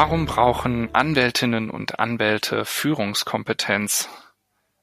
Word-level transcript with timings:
Warum 0.00 0.26
brauchen 0.26 0.94
Anwältinnen 0.94 1.70
und 1.70 1.98
Anwälte 1.98 2.64
Führungskompetenz? 2.64 4.08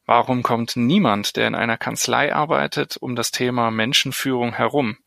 Warum 0.06 0.44
kommt 0.44 0.76
niemand, 0.76 1.38
der 1.38 1.48
in 1.48 1.56
einer 1.56 1.78
Kanzlei 1.78 2.36
arbeitet, 2.36 2.98
um 2.98 3.16
das 3.16 3.32
Thema 3.32 3.72
Menschenführung 3.72 4.52
herum? 4.52 4.98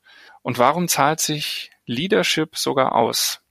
Und 0.41 0.59
warum 0.59 0.89
zahlt 0.89 1.21
sich 1.21 1.71
Leadership 1.85 2.57
sogar 2.57 2.95
aus? 2.95 3.43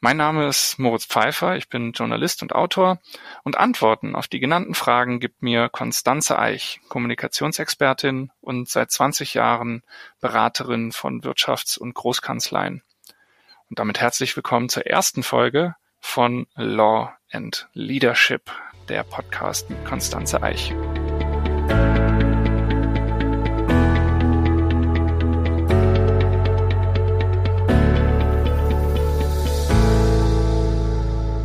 Mein 0.00 0.16
Name 0.16 0.48
ist 0.48 0.80
Moritz 0.80 1.06
Pfeiffer, 1.06 1.54
ich 1.54 1.68
bin 1.68 1.92
Journalist 1.92 2.42
und 2.42 2.56
Autor 2.56 2.98
und 3.44 3.56
Antworten 3.56 4.16
auf 4.16 4.26
die 4.26 4.40
genannten 4.40 4.74
Fragen 4.74 5.20
gibt 5.20 5.42
mir 5.42 5.68
Konstanze 5.68 6.40
Eich, 6.40 6.80
Kommunikationsexpertin 6.88 8.32
und 8.40 8.68
seit 8.68 8.90
20 8.90 9.34
Jahren 9.34 9.84
Beraterin 10.20 10.90
von 10.90 11.22
Wirtschafts- 11.22 11.78
und 11.78 11.94
Großkanzleien. 11.94 12.82
Und 13.70 13.78
damit 13.78 14.00
herzlich 14.00 14.34
willkommen 14.34 14.68
zur 14.68 14.86
ersten 14.86 15.22
Folge 15.22 15.76
von 16.04 16.46
Law 16.54 17.12
and 17.32 17.66
Leadership, 17.72 18.50
der 18.88 19.02
Podcast 19.04 19.68
mit 19.70 19.84
Konstanze 19.84 20.42
Eich. 20.42 20.72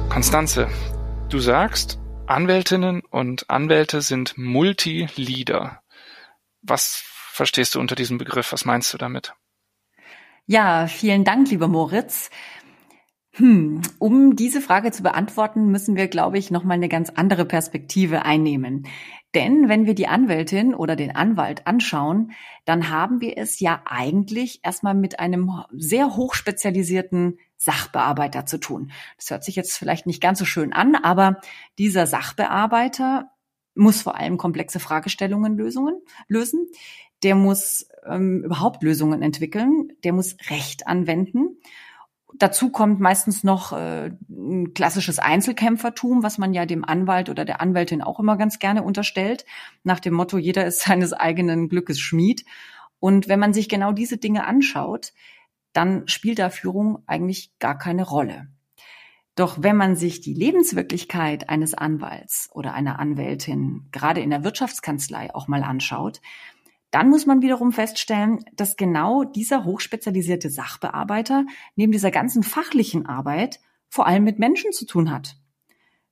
Konstanze, 0.10 0.68
du 1.30 1.40
sagst, 1.40 1.98
Anwältinnen 2.28 3.02
und 3.10 3.50
Anwälte 3.50 4.02
sind 4.02 4.38
Multi-Leader. 4.38 5.82
Was 6.62 7.02
verstehst 7.32 7.74
du 7.74 7.80
unter 7.80 7.96
diesem 7.96 8.18
Begriff? 8.18 8.52
Was 8.52 8.66
meinst 8.66 8.94
du 8.94 8.98
damit? 8.98 9.34
Ja, 10.52 10.88
vielen 10.88 11.26
Dank, 11.26 11.52
lieber 11.52 11.68
Moritz. 11.68 12.32
Hm, 13.40 13.82
um 14.00 14.36
diese 14.36 14.60
Frage 14.60 14.92
zu 14.92 15.02
beantworten, 15.02 15.72
müssen 15.72 15.96
wir, 15.96 16.10
glaube 16.10 16.38
ich, 16.38 16.52
nochmal 16.52 16.76
eine 16.76 16.90
ganz 16.90 17.10
andere 17.10 17.46
Perspektive 17.46 18.26
einnehmen. 18.26 18.86
Denn 19.34 19.70
wenn 19.70 19.86
wir 19.86 19.96
die 19.96 20.08
Anwältin 20.08 20.76
oder 20.76 20.98
den 20.98 21.16
Anwalt 21.16 21.66
anschauen, 21.66 22.34
dann 22.66 22.90
haben 22.90 23.22
wir 23.22 23.38
es 23.38 23.62
ja 23.62 23.82
eigentlich 23.86 24.60
erstmal 24.64 24.94
mit 24.94 25.22
einem 25.22 25.52
sehr 25.72 26.18
hochspezialisierten 26.18 27.38
Sachbearbeiter 27.56 28.46
zu 28.46 28.58
tun. 28.58 28.92
Das 29.16 29.30
hört 29.30 29.46
sich 29.46 29.56
jetzt 29.56 29.78
vielleicht 29.78 30.06
nicht 30.06 30.22
ganz 30.22 30.40
so 30.40 30.46
schön 30.46 30.74
an, 30.74 30.96
aber 30.96 31.40
dieser 31.78 32.08
Sachbearbeiter 32.08 33.32
muss 33.74 34.02
vor 34.02 34.18
allem 34.18 34.38
komplexe 34.38 34.82
Fragestellungen 34.82 35.56
Lösungen 35.56 36.02
lösen. 36.28 36.68
Der 37.24 37.36
muss 37.36 37.88
ähm, 38.06 38.44
überhaupt 38.44 38.84
Lösungen 38.84 39.22
entwickeln. 39.22 39.94
Der 40.04 40.12
muss 40.12 40.36
Recht 40.50 40.88
anwenden. 40.88 41.58
Dazu 42.36 42.70
kommt 42.70 43.00
meistens 43.00 43.44
noch 43.44 43.72
äh, 43.74 44.12
ein 44.30 44.74
klassisches 44.74 45.20
Einzelkämpfertum, 45.20 46.22
was 46.22 46.38
man 46.38 46.54
ja 46.54 46.66
dem 46.66 46.86
Anwalt 46.86 47.30
oder 47.30 47.44
der 47.44 47.60
Anwältin 47.60 48.02
auch 48.02 48.20
immer 48.20 48.38
ganz 48.38 48.60
gerne 48.60 48.84
unterstellt, 48.84 49.46
nach 49.84 50.00
dem 50.00 50.14
Motto, 50.14 50.38
jeder 50.38 50.66
ist 50.66 50.82
seines 50.86 51.14
eigenen 51.14 51.70
Glückes 51.70 52.00
Schmied. 52.00 52.46
Und 53.00 53.28
wenn 53.28 53.40
man 53.40 53.54
sich 53.54 53.70
genau 53.70 53.92
diese 53.92 54.18
Dinge 54.18 54.46
anschaut, 54.46 55.14
dann 55.74 56.08
spielt 56.08 56.40
da 56.40 56.50
Führung 56.50 57.04
eigentlich 57.08 57.58
gar 57.60 57.78
keine 57.78 58.04
Rolle. 58.04 58.48
Doch 59.36 59.64
wenn 59.64 59.78
man 59.78 59.96
sich 59.96 60.20
die 60.20 60.34
Lebenswirklichkeit 60.34 61.50
eines 61.50 61.74
Anwalts 61.74 62.50
oder 62.52 62.74
einer 62.74 63.00
Anwältin 63.00 63.88
gerade 63.92 64.20
in 64.20 64.32
der 64.32 64.44
Wirtschaftskanzlei 64.44 65.34
auch 65.34 65.48
mal 65.48 65.64
anschaut, 65.64 66.20
dann 66.92 67.10
muss 67.10 67.26
man 67.26 67.42
wiederum 67.42 67.72
feststellen, 67.72 68.44
dass 68.54 68.76
genau 68.76 69.24
dieser 69.24 69.64
hochspezialisierte 69.64 70.50
Sachbearbeiter 70.50 71.46
neben 71.76 71.92
dieser 71.92 72.12
ganzen 72.12 72.44
fachlichen 72.44 73.06
Arbeit 73.06 73.60
vor 73.90 74.08
allem 74.08 74.24
mit 74.24 74.40
Menschen 74.40 74.72
zu 74.72 74.86
tun 74.86 75.12
hat. 75.12 75.38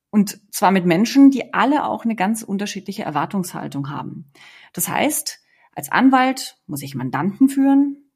Und 0.10 0.40
zwar 0.52 0.72
mit 0.72 0.86
Menschen, 0.86 1.32
die 1.32 1.54
alle 1.54 1.86
auch 1.86 2.06
eine 2.06 2.16
ganz 2.16 2.42
unterschiedliche 2.42 3.04
Erwartungshaltung 3.04 3.90
haben. 3.90 4.32
Das 4.74 4.88
heißt, 4.88 5.40
als 5.74 5.92
Anwalt 5.92 6.58
muss 6.66 6.82
ich 6.82 6.96
Mandanten 6.96 7.50
führen, 7.50 8.08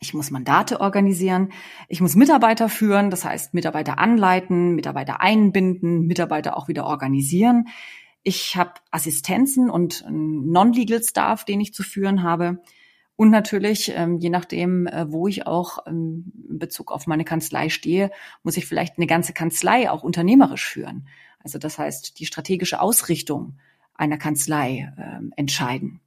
ich 0.00 0.12
muss 0.14 0.30
Mandate 0.30 0.80
organisieren, 0.80 1.52
ich 1.88 2.00
muss 2.00 2.16
Mitarbeiter 2.16 2.68
führen, 2.68 3.10
das 3.10 3.24
heißt 3.24 3.54
Mitarbeiter 3.54 3.98
anleiten, 3.98 4.74
Mitarbeiter 4.74 5.20
einbinden, 5.20 6.06
Mitarbeiter 6.06 6.56
auch 6.56 6.68
wieder 6.68 6.84
organisieren. 6.86 7.68
Ich 8.28 8.56
habe 8.56 8.72
Assistenzen 8.90 9.70
und 9.70 10.04
Non-Legal 10.10 11.00
Staff, 11.00 11.44
den 11.44 11.60
ich 11.60 11.72
zu 11.72 11.84
führen 11.84 12.24
habe. 12.24 12.60
Und 13.14 13.30
natürlich, 13.30 13.92
ähm, 13.94 14.18
je 14.18 14.30
nachdem, 14.30 14.88
äh, 14.88 15.12
wo 15.12 15.28
ich 15.28 15.46
auch 15.46 15.86
ähm, 15.86 16.32
in 16.50 16.58
Bezug 16.58 16.90
auf 16.90 17.06
meine 17.06 17.22
Kanzlei 17.22 17.68
stehe, 17.68 18.10
muss 18.42 18.56
ich 18.56 18.66
vielleicht 18.66 18.98
eine 18.98 19.06
ganze 19.06 19.32
Kanzlei 19.32 19.88
auch 19.88 20.02
unternehmerisch 20.02 20.66
führen. 20.66 21.06
Also 21.38 21.60
das 21.60 21.78
heißt, 21.78 22.18
die 22.18 22.26
strategische 22.26 22.80
Ausrichtung 22.80 23.60
einer 23.94 24.18
Kanzlei 24.18 24.92
äh, 24.98 25.20
entscheiden. 25.36 26.00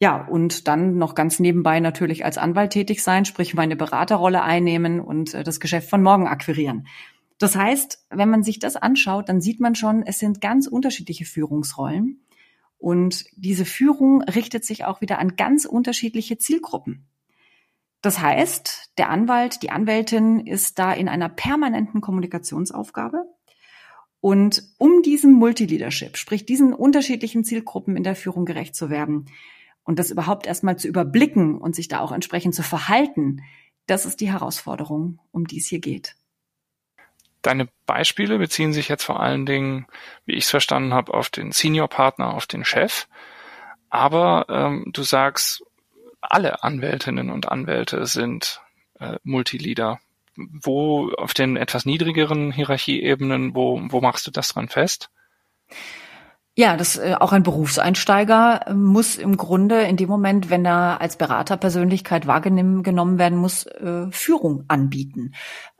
Ja, 0.00 0.26
und 0.26 0.68
dann 0.68 0.98
noch 0.98 1.14
ganz 1.14 1.40
nebenbei 1.40 1.80
natürlich 1.80 2.26
als 2.26 2.36
Anwalt 2.36 2.72
tätig 2.72 3.02
sein, 3.02 3.24
sprich 3.24 3.54
meine 3.54 3.76
Beraterrolle 3.76 4.42
einnehmen 4.42 5.00
und 5.00 5.32
äh, 5.32 5.44
das 5.44 5.60
Geschäft 5.60 5.88
von 5.88 6.02
morgen 6.02 6.26
akquirieren. 6.26 6.88
Das 7.42 7.56
heißt, 7.56 8.06
wenn 8.10 8.30
man 8.30 8.44
sich 8.44 8.60
das 8.60 8.76
anschaut, 8.76 9.28
dann 9.28 9.40
sieht 9.40 9.58
man 9.58 9.74
schon, 9.74 10.04
es 10.04 10.20
sind 10.20 10.40
ganz 10.40 10.68
unterschiedliche 10.68 11.24
Führungsrollen. 11.24 12.24
Und 12.78 13.24
diese 13.34 13.64
Führung 13.64 14.22
richtet 14.22 14.64
sich 14.64 14.84
auch 14.84 15.00
wieder 15.00 15.18
an 15.18 15.34
ganz 15.34 15.64
unterschiedliche 15.64 16.38
Zielgruppen. 16.38 17.08
Das 18.00 18.20
heißt, 18.20 18.92
der 18.96 19.10
Anwalt, 19.10 19.64
die 19.64 19.70
Anwältin 19.70 20.46
ist 20.46 20.78
da 20.78 20.92
in 20.92 21.08
einer 21.08 21.28
permanenten 21.28 22.00
Kommunikationsaufgabe. 22.00 23.24
Und 24.20 24.62
um 24.78 25.02
diesem 25.02 25.32
Multileadership, 25.32 26.18
sprich 26.18 26.46
diesen 26.46 26.72
unterschiedlichen 26.72 27.42
Zielgruppen 27.42 27.96
in 27.96 28.04
der 28.04 28.14
Führung 28.14 28.44
gerecht 28.44 28.76
zu 28.76 28.88
werden, 28.88 29.26
und 29.82 29.98
das 29.98 30.12
überhaupt 30.12 30.46
erstmal 30.46 30.78
zu 30.78 30.86
überblicken 30.86 31.58
und 31.58 31.74
sich 31.74 31.88
da 31.88 31.98
auch 31.98 32.12
entsprechend 32.12 32.54
zu 32.54 32.62
verhalten, 32.62 33.40
das 33.86 34.06
ist 34.06 34.20
die 34.20 34.30
Herausforderung, 34.30 35.18
um 35.32 35.48
die 35.48 35.58
es 35.58 35.66
hier 35.66 35.80
geht. 35.80 36.14
Deine 37.42 37.68
Beispiele 37.86 38.38
beziehen 38.38 38.72
sich 38.72 38.88
jetzt 38.88 39.04
vor 39.04 39.20
allen 39.20 39.46
Dingen, 39.46 39.86
wie 40.24 40.34
ich 40.34 40.44
es 40.44 40.50
verstanden 40.50 40.94
habe, 40.94 41.12
auf 41.12 41.28
den 41.28 41.52
Senior-Partner, 41.52 42.34
auf 42.34 42.46
den 42.46 42.64
Chef. 42.64 43.08
Aber 43.90 44.46
ähm, 44.48 44.86
du 44.92 45.02
sagst, 45.02 45.64
alle 46.20 46.62
Anwältinnen 46.62 47.30
und 47.30 47.48
Anwälte 47.48 48.06
sind 48.06 48.62
äh, 49.00 49.16
Multileader. 49.24 50.00
Wo 50.36 51.10
auf 51.10 51.34
den 51.34 51.56
etwas 51.56 51.84
niedrigeren 51.84 52.52
Hierarchieebenen, 52.52 53.54
wo, 53.54 53.78
wo 53.90 54.00
machst 54.00 54.26
du 54.26 54.30
das 54.30 54.48
dran 54.48 54.68
fest? 54.68 55.10
Ja, 56.54 56.76
das 56.76 56.98
äh, 56.98 57.14
auch 57.18 57.32
ein 57.32 57.44
Berufseinsteiger 57.44 58.66
äh, 58.66 58.74
muss 58.74 59.16
im 59.16 59.38
Grunde 59.38 59.84
in 59.84 59.96
dem 59.96 60.10
Moment, 60.10 60.50
wenn 60.50 60.66
er 60.66 61.00
als 61.00 61.16
Beraterpersönlichkeit 61.16 62.26
wahrgenommen 62.26 63.18
werden 63.18 63.38
muss, 63.38 63.64
äh, 63.64 64.10
Führung 64.10 64.64
anbieten. 64.68 65.32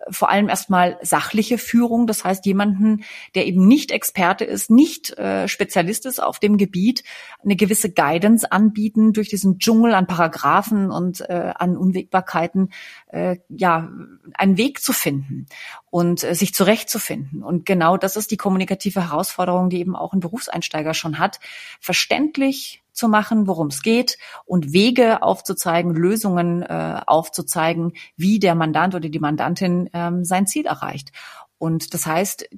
Vor 0.09 0.31
allem 0.31 0.49
erstmal 0.49 0.99
sachliche 1.03 1.59
Führung, 1.59 2.07
das 2.07 2.25
heißt 2.25 2.47
jemanden, 2.47 3.05
der 3.35 3.47
eben 3.47 3.69
nicht 3.69 3.91
Experte 3.91 4.47
ist, 4.47 4.71
nicht 4.71 5.11
äh, 5.19 5.47
Spezialist 5.47 6.07
ist 6.07 6.23
auf 6.23 6.39
dem 6.39 6.57
Gebiet, 6.57 7.05
eine 7.45 7.55
gewisse 7.55 7.93
Guidance 7.93 8.51
anbieten 8.51 9.13
durch 9.13 9.29
diesen 9.29 9.59
Dschungel 9.59 9.93
an 9.93 10.07
Paragraphen 10.07 10.91
und 10.91 11.21
äh, 11.21 11.53
an 11.55 11.77
Unwägbarkeiten, 11.77 12.73
äh, 13.09 13.37
ja, 13.51 13.91
einen 14.35 14.57
Weg 14.57 14.81
zu 14.81 14.95
finden 14.95 15.47
und 15.93 16.25
äh, 16.25 16.35
sich 16.35 16.55
zurechtzufinden. 16.55 17.43
Und 17.43 17.67
genau 17.67 17.99
das 17.99 18.17
ist 18.17 18.31
die 18.31 18.39
kommunikative 18.39 19.11
Herausforderung, 19.11 19.69
die 19.69 19.79
eben 19.79 19.95
auch 19.95 20.15
ein 20.15 20.21
Berufseinsteiger 20.21 20.95
schon 20.95 21.19
hat, 21.19 21.39
verständlich 21.81 22.83
zu 22.93 23.09
machen, 23.09 23.47
worum 23.47 23.67
es 23.67 23.83
geht 23.83 24.17
und 24.47 24.73
Wege 24.73 25.23
aufzuzeigen, 25.23 25.95
Lösungen 25.95 26.63
äh, 26.63 27.03
aufzuzeigen, 27.07 27.93
wie 28.17 28.39
der 28.39 28.55
Mandant 28.55 28.95
oder 28.95 29.11
die 29.11 29.19
Mandantin 29.19 29.91
ähm, 29.93 30.25
sein 30.25 30.47
Ziel 30.47 30.65
erreicht. 30.65 31.13
Und 31.59 31.93
das 31.93 32.07
heißt, 32.07 32.49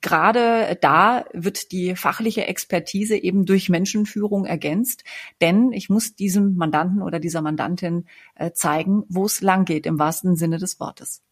gerade 0.00 0.78
da 0.80 1.26
wird 1.34 1.72
die 1.72 1.94
fachliche 1.94 2.46
Expertise 2.46 3.18
eben 3.18 3.44
durch 3.44 3.68
Menschenführung 3.68 4.46
ergänzt, 4.46 5.04
denn 5.42 5.72
ich 5.72 5.90
muss 5.90 6.16
diesem 6.16 6.56
Mandanten 6.56 7.02
oder 7.02 7.20
dieser 7.20 7.42
Mandantin 7.42 8.06
äh, 8.34 8.52
zeigen, 8.52 9.04
wo 9.10 9.26
es 9.26 9.42
lang 9.42 9.66
geht, 9.66 9.84
im 9.84 9.98
wahrsten 9.98 10.36
Sinne 10.36 10.56
des 10.56 10.80
Wortes. 10.80 11.22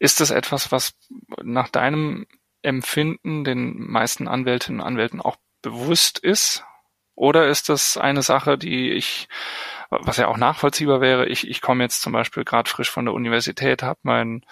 Ist 0.00 0.20
das 0.20 0.30
etwas, 0.30 0.72
was 0.72 0.94
nach 1.42 1.68
deinem 1.68 2.26
Empfinden 2.62 3.44
den 3.44 3.78
meisten 3.78 4.28
Anwältinnen 4.28 4.80
und 4.80 4.86
Anwälten 4.86 5.20
auch 5.20 5.36
bewusst 5.60 6.18
ist? 6.18 6.64
Oder 7.14 7.48
ist 7.48 7.68
das 7.68 7.98
eine 7.98 8.22
Sache, 8.22 8.56
die 8.56 8.92
ich, 8.92 9.28
was 9.90 10.16
ja 10.16 10.28
auch 10.28 10.38
nachvollziehbar 10.38 11.02
wäre, 11.02 11.26
ich, 11.26 11.46
ich 11.46 11.60
komme 11.60 11.84
jetzt 11.84 12.00
zum 12.00 12.14
Beispiel 12.14 12.44
gerade 12.44 12.68
frisch 12.68 12.90
von 12.90 13.04
der 13.04 13.12
Universität, 13.12 13.82
habe 13.82 14.00
mein 14.02 14.42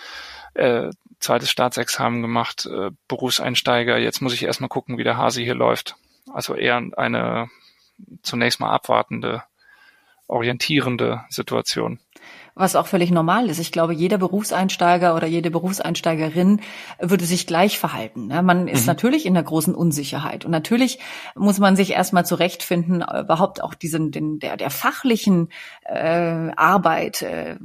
äh, 0.53 0.91
zweites 1.19 1.51
Staatsexamen 1.51 2.21
gemacht, 2.21 2.67
äh, 2.67 2.91
Berufseinsteiger, 3.09 3.97
jetzt 3.97 4.21
muss 4.21 4.35
ich 4.35 4.43
erstmal 4.43 4.69
gucken, 4.69 4.99
wie 4.99 5.05
der 5.05 5.17
Hase 5.17 5.41
hier 5.41 5.55
läuft. 5.55 5.97
Also 6.31 6.55
eher 6.55 6.83
eine 6.99 7.49
zunächst 8.23 8.61
mal 8.61 8.71
abwartende, 8.71 9.45
orientierende 10.27 11.25
Situation. 11.31 12.01
Was 12.59 12.77
auch 12.77 12.87
völlig 12.87 13.11
normal 13.11 13.49
ist. 13.49 13.59
Ich 13.59 13.73
glaube, 13.73 13.95
jeder 13.95 14.19
Berufseinsteiger 14.19 15.15
oder 15.15 15.27
jede 15.27 15.51
Berufseinsteigerin 15.51 16.61
würde 17.01 17.25
sich 17.25 17.47
gleich 17.47 17.79
verhalten. 17.79 18.27
Ne? 18.27 18.43
Man 18.43 18.69
ist 18.69 18.83
mhm. 18.83 18.87
natürlich 18.89 19.27
in 19.27 19.35
der 19.35 19.45
großen 19.45 19.75
Unsicherheit 19.75 20.45
und 20.45 20.51
natürlich 20.51 20.99
muss 21.35 21.59
man 21.59 21.77
sich 21.77 21.93
erstmal 21.93 22.27
zurechtfinden, 22.27 23.03
überhaupt 23.03 23.63
auch 23.63 23.75
diesen 23.75 24.11
den, 24.11 24.39
der 24.41 24.57
der 24.57 24.71
fachlichen 24.71 25.49
äh, 25.85 26.51
Arbeit 26.57 27.23
äh, 27.23 27.57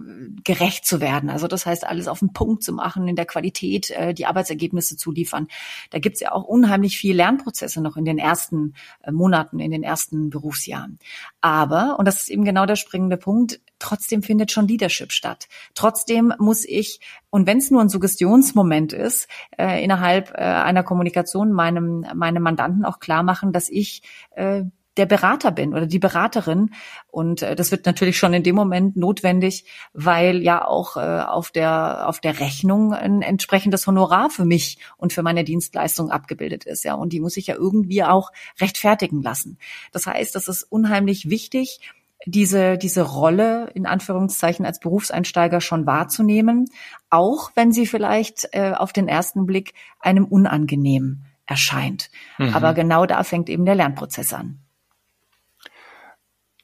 gerecht 0.44 0.86
zu 0.86 1.02
werden. 1.02 1.30
Also 1.30 1.48
das 1.48 1.66
heißt, 1.66 1.86
alles 1.88 2.08
auf 2.08 2.20
den 2.20 2.34
Punkt 2.34 2.64
zu 2.64 2.72
machen, 2.72 3.08
in 3.08 3.16
der 3.16 3.26
Qualität 3.26 3.90
äh, 3.92 4.14
die 4.14 4.28
Arbeitsergebnisse 4.28 4.96
zu 4.96 5.12
liefern. 5.12 5.48
Da 5.90 6.00
gibt's 6.00 6.20
ja 6.20 6.32
auch 6.32 6.44
unheimlich 6.44 6.98
viel 6.98 7.16
Lernprozesse 7.16 7.82
noch 7.82 7.98
in 7.98 8.06
den 8.06 8.20
ersten 8.20 8.76
äh, 9.02 9.12
Monaten, 9.12 9.60
in 9.60 9.72
den 9.72 9.84
ersten 9.84 10.30
Berufsjahren. 10.30 11.00
Aber 11.42 11.98
und 11.98 12.08
das 12.08 12.22
ist 12.22 12.30
eben 12.30 12.46
genau 12.46 12.66
der 12.66 12.76
springende 12.76 13.18
Punkt 13.18 13.60
trotzdem 13.84 14.24
findet 14.24 14.52
schon 14.52 14.68
Leadership 14.68 15.12
statt. 15.12 15.48
Trotzdem 15.76 16.34
muss 16.40 16.66
ich, 16.66 17.02
und 17.30 17.46
wenn 17.48 17.58
es 17.58 17.70
nur 17.70 17.82
ein 17.82 17.90
Suggestionsmoment 17.90 18.94
ist, 18.94 19.28
äh, 19.58 19.84
innerhalb 19.84 20.32
äh, 20.32 20.42
einer 20.42 20.84
Kommunikation 20.84 21.52
meinem, 21.52 22.06
meinem 22.16 22.44
Mandanten 22.44 22.86
auch 22.86 23.00
klar 23.00 23.24
machen, 23.24 23.52
dass 23.52 23.70
ich 23.70 24.02
äh, 24.36 24.64
der 24.98 25.06
Berater 25.06 25.52
bin 25.52 25.74
oder 25.74 25.88
die 25.88 26.00
Beraterin. 26.00 26.70
Und 27.08 27.42
äh, 27.42 27.56
das 27.56 27.72
wird 27.72 27.86
natürlich 27.86 28.18
schon 28.18 28.34
in 28.34 28.44
dem 28.44 28.56
Moment 28.56 28.96
notwendig, 28.96 29.66
weil 29.94 30.42
ja 30.42 30.66
auch 30.66 30.98
äh, 30.98 31.00
auf 31.00 31.52
der 31.52 32.08
auf 32.08 32.20
der 32.20 32.40
Rechnung 32.40 32.94
ein 32.94 33.22
entsprechendes 33.22 33.88
Honorar 33.88 34.30
für 34.30 34.46
mich 34.46 34.78
und 34.98 35.14
für 35.14 35.24
meine 35.24 35.44
Dienstleistung 35.44 36.12
abgebildet 36.12 36.66
ist. 36.66 36.84
Ja, 36.84 36.94
und 36.94 37.12
die 37.12 37.20
muss 37.20 37.38
ich 37.38 37.48
ja 37.48 37.56
irgendwie 37.56 38.04
auch 38.04 38.32
rechtfertigen 38.62 39.22
lassen. 39.22 39.58
Das 39.92 40.06
heißt, 40.06 40.36
das 40.36 40.48
ist 40.48 40.64
unheimlich 40.64 41.30
wichtig, 41.30 41.80
diese, 42.26 42.78
diese 42.78 43.02
Rolle 43.02 43.70
in 43.74 43.86
Anführungszeichen 43.86 44.66
als 44.66 44.80
Berufseinsteiger 44.80 45.62
schon 45.62 45.86
wahrzunehmen, 45.86 46.70
auch 47.10 47.52
wenn 47.56 47.72
sie 47.72 47.86
vielleicht 47.86 48.50
äh, 48.52 48.74
auf 48.76 48.94
den 48.94 49.08
ersten 49.08 49.46
Blick 49.46 49.74
einem 50.00 50.26
unangenehm 50.26 51.26
erscheint. 51.46 52.10
Mhm. 52.38 52.54
Aber 52.54 52.74
genau 52.74 53.06
da 53.06 53.24
fängt 53.24 53.50
eben 53.50 53.66
der 53.66 53.76
Lernprozess 53.76 54.34
an. 54.34 54.60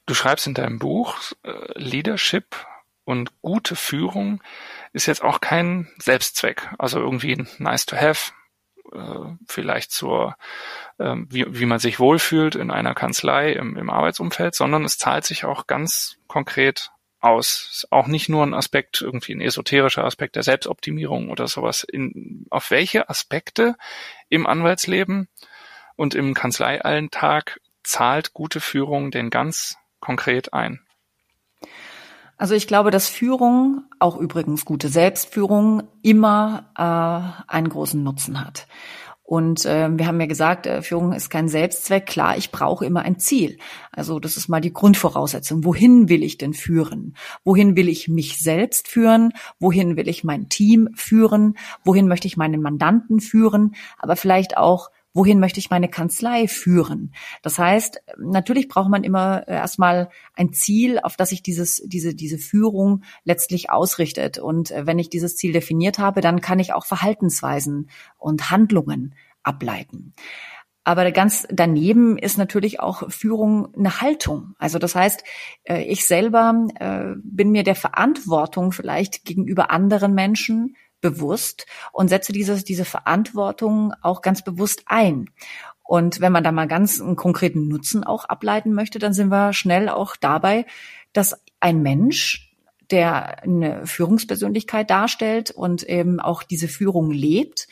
Du 0.06 0.14
schreibst 0.14 0.46
in 0.46 0.54
deinem 0.54 0.78
Buch, 0.78 1.16
äh, 1.44 1.78
Leadership 1.78 2.56
und 3.04 3.30
gute 3.42 3.76
Führung 3.76 4.42
ist 4.92 5.06
jetzt 5.06 5.22
auch 5.22 5.40
kein 5.40 5.88
Selbstzweck, 5.98 6.68
also 6.78 6.98
irgendwie 6.98 7.44
nice 7.58 7.86
to 7.86 7.96
have, 7.96 8.32
äh, 8.92 9.36
vielleicht 9.46 9.92
zur, 9.92 10.36
äh, 10.98 11.16
wie, 11.28 11.46
wie 11.48 11.66
man 11.66 11.78
sich 11.78 11.98
wohlfühlt 11.98 12.54
in 12.54 12.70
einer 12.70 12.94
Kanzlei 12.94 13.52
im, 13.52 13.76
im 13.76 13.90
Arbeitsumfeld, 13.90 14.54
sondern 14.54 14.84
es 14.84 14.98
zahlt 14.98 15.24
sich 15.24 15.44
auch 15.44 15.66
ganz 15.66 16.18
konkret 16.26 16.90
aus. 17.20 17.68
Ist 17.72 17.92
auch 17.92 18.06
nicht 18.06 18.28
nur 18.28 18.44
ein 18.44 18.54
Aspekt, 18.54 19.00
irgendwie 19.00 19.34
ein 19.34 19.40
esoterischer 19.40 20.04
Aspekt 20.04 20.36
der 20.36 20.42
Selbstoptimierung 20.42 21.30
oder 21.30 21.46
sowas. 21.46 21.84
In, 21.84 22.46
auf 22.50 22.70
welche 22.70 23.08
Aspekte 23.08 23.76
im 24.28 24.46
Anwaltsleben 24.46 25.28
und 25.96 26.14
im 26.14 26.34
Kanzleiallentag 26.34 27.60
zahlt 27.82 28.32
gute 28.32 28.60
Führung 28.60 29.10
denn 29.10 29.30
ganz 29.30 29.76
konkret 30.00 30.52
ein? 30.52 30.80
Also 32.40 32.54
ich 32.54 32.66
glaube, 32.66 32.90
dass 32.90 33.06
Führung, 33.10 33.82
auch 33.98 34.16
übrigens 34.16 34.64
gute 34.64 34.88
Selbstführung, 34.88 35.82
immer 36.00 36.70
äh, 36.74 37.52
einen 37.52 37.68
großen 37.68 38.02
Nutzen 38.02 38.42
hat. 38.42 38.66
Und 39.22 39.66
äh, 39.66 39.90
wir 39.92 40.06
haben 40.06 40.18
ja 40.18 40.26
gesagt, 40.26 40.66
äh, 40.66 40.80
Führung 40.80 41.12
ist 41.12 41.28
kein 41.28 41.48
Selbstzweck. 41.48 42.06
Klar, 42.06 42.38
ich 42.38 42.50
brauche 42.50 42.86
immer 42.86 43.02
ein 43.02 43.18
Ziel. 43.18 43.58
Also 43.92 44.20
das 44.20 44.38
ist 44.38 44.48
mal 44.48 44.62
die 44.62 44.72
Grundvoraussetzung. 44.72 45.66
Wohin 45.66 46.08
will 46.08 46.22
ich 46.22 46.38
denn 46.38 46.54
führen? 46.54 47.14
Wohin 47.44 47.76
will 47.76 47.90
ich 47.90 48.08
mich 48.08 48.38
selbst 48.38 48.88
führen? 48.88 49.34
Wohin 49.58 49.98
will 49.98 50.08
ich 50.08 50.24
mein 50.24 50.48
Team 50.48 50.88
führen? 50.94 51.58
Wohin 51.84 52.08
möchte 52.08 52.26
ich 52.26 52.38
meinen 52.38 52.62
Mandanten 52.62 53.20
führen? 53.20 53.74
Aber 53.98 54.16
vielleicht 54.16 54.56
auch, 54.56 54.88
wohin 55.12 55.40
möchte 55.40 55.58
ich 55.58 55.70
meine 55.70 55.88
Kanzlei 55.88 56.46
führen? 56.48 57.12
Das 57.42 57.58
heißt, 57.58 58.02
natürlich 58.18 58.68
braucht 58.68 58.90
man 58.90 59.04
immer 59.04 59.48
äh, 59.48 59.54
erstmal 59.54 60.10
ein 60.34 60.52
Ziel, 60.52 60.98
auf 61.00 61.16
das 61.16 61.30
sich 61.30 61.42
dieses, 61.42 61.82
diese, 61.84 62.14
diese 62.14 62.38
Führung 62.38 63.02
letztlich 63.24 63.70
ausrichtet. 63.70 64.38
Und 64.38 64.70
äh, 64.70 64.86
wenn 64.86 64.98
ich 64.98 65.10
dieses 65.10 65.36
Ziel 65.36 65.52
definiert 65.52 65.98
habe, 65.98 66.20
dann 66.20 66.40
kann 66.40 66.58
ich 66.58 66.72
auch 66.72 66.84
Verhaltensweisen 66.84 67.90
und 68.18 68.50
Handlungen 68.50 69.14
ableiten. 69.42 70.14
Aber 70.84 71.10
ganz 71.12 71.46
daneben 71.50 72.16
ist 72.16 72.38
natürlich 72.38 72.80
auch 72.80 73.10
Führung 73.10 73.74
eine 73.74 74.00
Haltung. 74.00 74.54
Also 74.58 74.78
das 74.78 74.94
heißt, 74.94 75.24
äh, 75.64 75.82
ich 75.82 76.06
selber 76.06 76.66
bin 77.22 77.50
mir 77.50 77.62
der 77.64 77.74
Verantwortung 77.74 78.72
vielleicht 78.72 79.24
gegenüber 79.24 79.70
anderen 79.70 80.14
Menschen 80.14 80.76
bewusst 81.00 81.66
und 81.92 82.08
setze 82.08 82.32
diese, 82.32 82.62
diese 82.62 82.84
Verantwortung 82.84 83.92
auch 84.02 84.22
ganz 84.22 84.42
bewusst 84.42 84.82
ein. 84.86 85.30
Und 85.82 86.20
wenn 86.20 86.32
man 86.32 86.44
da 86.44 86.52
mal 86.52 86.68
ganz 86.68 87.00
einen 87.00 87.16
konkreten 87.16 87.66
Nutzen 87.66 88.04
auch 88.04 88.24
ableiten 88.24 88.72
möchte, 88.72 88.98
dann 88.98 89.12
sind 89.12 89.30
wir 89.30 89.52
schnell 89.52 89.88
auch 89.88 90.14
dabei, 90.16 90.66
dass 91.12 91.40
ein 91.58 91.82
Mensch, 91.82 92.54
der 92.90 93.42
eine 93.42 93.86
Führungspersönlichkeit 93.86 94.90
darstellt 94.90 95.50
und 95.50 95.82
eben 95.82 96.20
auch 96.20 96.42
diese 96.42 96.68
Führung 96.68 97.10
lebt, 97.10 97.68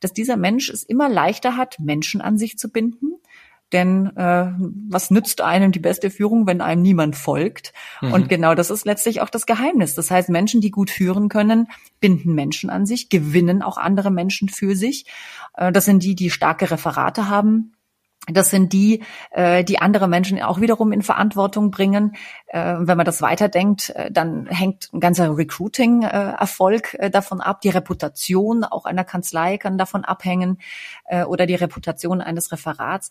dass 0.00 0.12
dieser 0.12 0.36
Mensch 0.36 0.68
es 0.68 0.82
immer 0.82 1.08
leichter 1.08 1.56
hat, 1.56 1.78
Menschen 1.78 2.20
an 2.20 2.36
sich 2.36 2.58
zu 2.58 2.70
binden, 2.70 3.14
denn 3.72 4.16
äh, 4.16 4.52
was 4.88 5.10
nützt 5.10 5.40
einem 5.40 5.72
die 5.72 5.78
beste 5.78 6.10
Führung, 6.10 6.46
wenn 6.46 6.60
einem 6.60 6.82
niemand 6.82 7.16
folgt? 7.16 7.72
Mhm. 8.00 8.12
Und 8.12 8.28
genau 8.28 8.54
das 8.54 8.70
ist 8.70 8.84
letztlich 8.84 9.20
auch 9.20 9.30
das 9.30 9.46
Geheimnis. 9.46 9.94
Das 9.94 10.10
heißt, 10.10 10.28
Menschen, 10.28 10.60
die 10.60 10.70
gut 10.70 10.90
führen 10.90 11.28
können, 11.28 11.68
binden 12.00 12.34
Menschen 12.34 12.70
an 12.70 12.86
sich, 12.86 13.08
gewinnen 13.08 13.62
auch 13.62 13.78
andere 13.78 14.10
Menschen 14.10 14.48
für 14.48 14.76
sich. 14.76 15.06
Äh, 15.56 15.72
das 15.72 15.84
sind 15.84 16.02
die, 16.02 16.14
die 16.14 16.30
starke 16.30 16.70
Referate 16.70 17.28
haben, 17.28 17.72
das 18.28 18.50
sind 18.50 18.72
die, 18.72 19.02
äh, 19.32 19.64
die 19.64 19.80
andere 19.80 20.06
Menschen 20.06 20.40
auch 20.42 20.60
wiederum 20.60 20.92
in 20.92 21.02
Verantwortung 21.02 21.72
bringen. 21.72 22.14
Äh, 22.46 22.76
wenn 22.78 22.96
man 22.96 23.04
das 23.04 23.20
weiterdenkt, 23.20 23.90
äh, 23.90 24.12
dann 24.12 24.46
hängt 24.46 24.90
ein 24.92 25.00
ganzer 25.00 25.36
Recruiting-Erfolg 25.36 26.98
davon 27.10 27.40
ab. 27.40 27.62
Die 27.62 27.70
Reputation 27.70 28.62
auch 28.62 28.84
einer 28.84 29.02
Kanzlei 29.02 29.58
kann 29.58 29.76
davon 29.76 30.04
abhängen 30.04 30.58
oder 31.26 31.46
die 31.46 31.54
Reputation 31.54 32.20
eines 32.20 32.52
Referats 32.52 33.10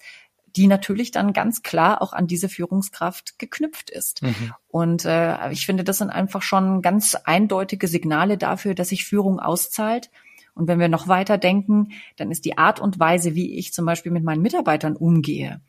die 0.55 0.67
natürlich 0.67 1.11
dann 1.11 1.33
ganz 1.33 1.63
klar 1.63 2.01
auch 2.01 2.13
an 2.13 2.27
diese 2.27 2.49
Führungskraft 2.49 3.39
geknüpft 3.39 3.89
ist. 3.89 4.21
Mhm. 4.21 4.53
Und 4.67 5.05
äh, 5.05 5.51
ich 5.51 5.65
finde, 5.65 5.83
das 5.83 5.97
sind 5.97 6.09
einfach 6.09 6.41
schon 6.41 6.81
ganz 6.81 7.15
eindeutige 7.15 7.87
Signale 7.87 8.37
dafür, 8.37 8.75
dass 8.75 8.89
sich 8.89 9.05
Führung 9.05 9.39
auszahlt. 9.39 10.09
Und 10.53 10.67
wenn 10.67 10.79
wir 10.79 10.89
noch 10.89 11.07
weiter 11.07 11.37
denken, 11.37 11.89
dann 12.17 12.31
ist 12.31 12.45
die 12.45 12.57
Art 12.57 12.79
und 12.79 12.99
Weise, 12.99 13.35
wie 13.35 13.57
ich 13.57 13.73
zum 13.73 13.85
Beispiel 13.85 14.11
mit 14.11 14.23
meinen 14.23 14.41
Mitarbeitern 14.41 14.95
umgehe, 14.95 15.61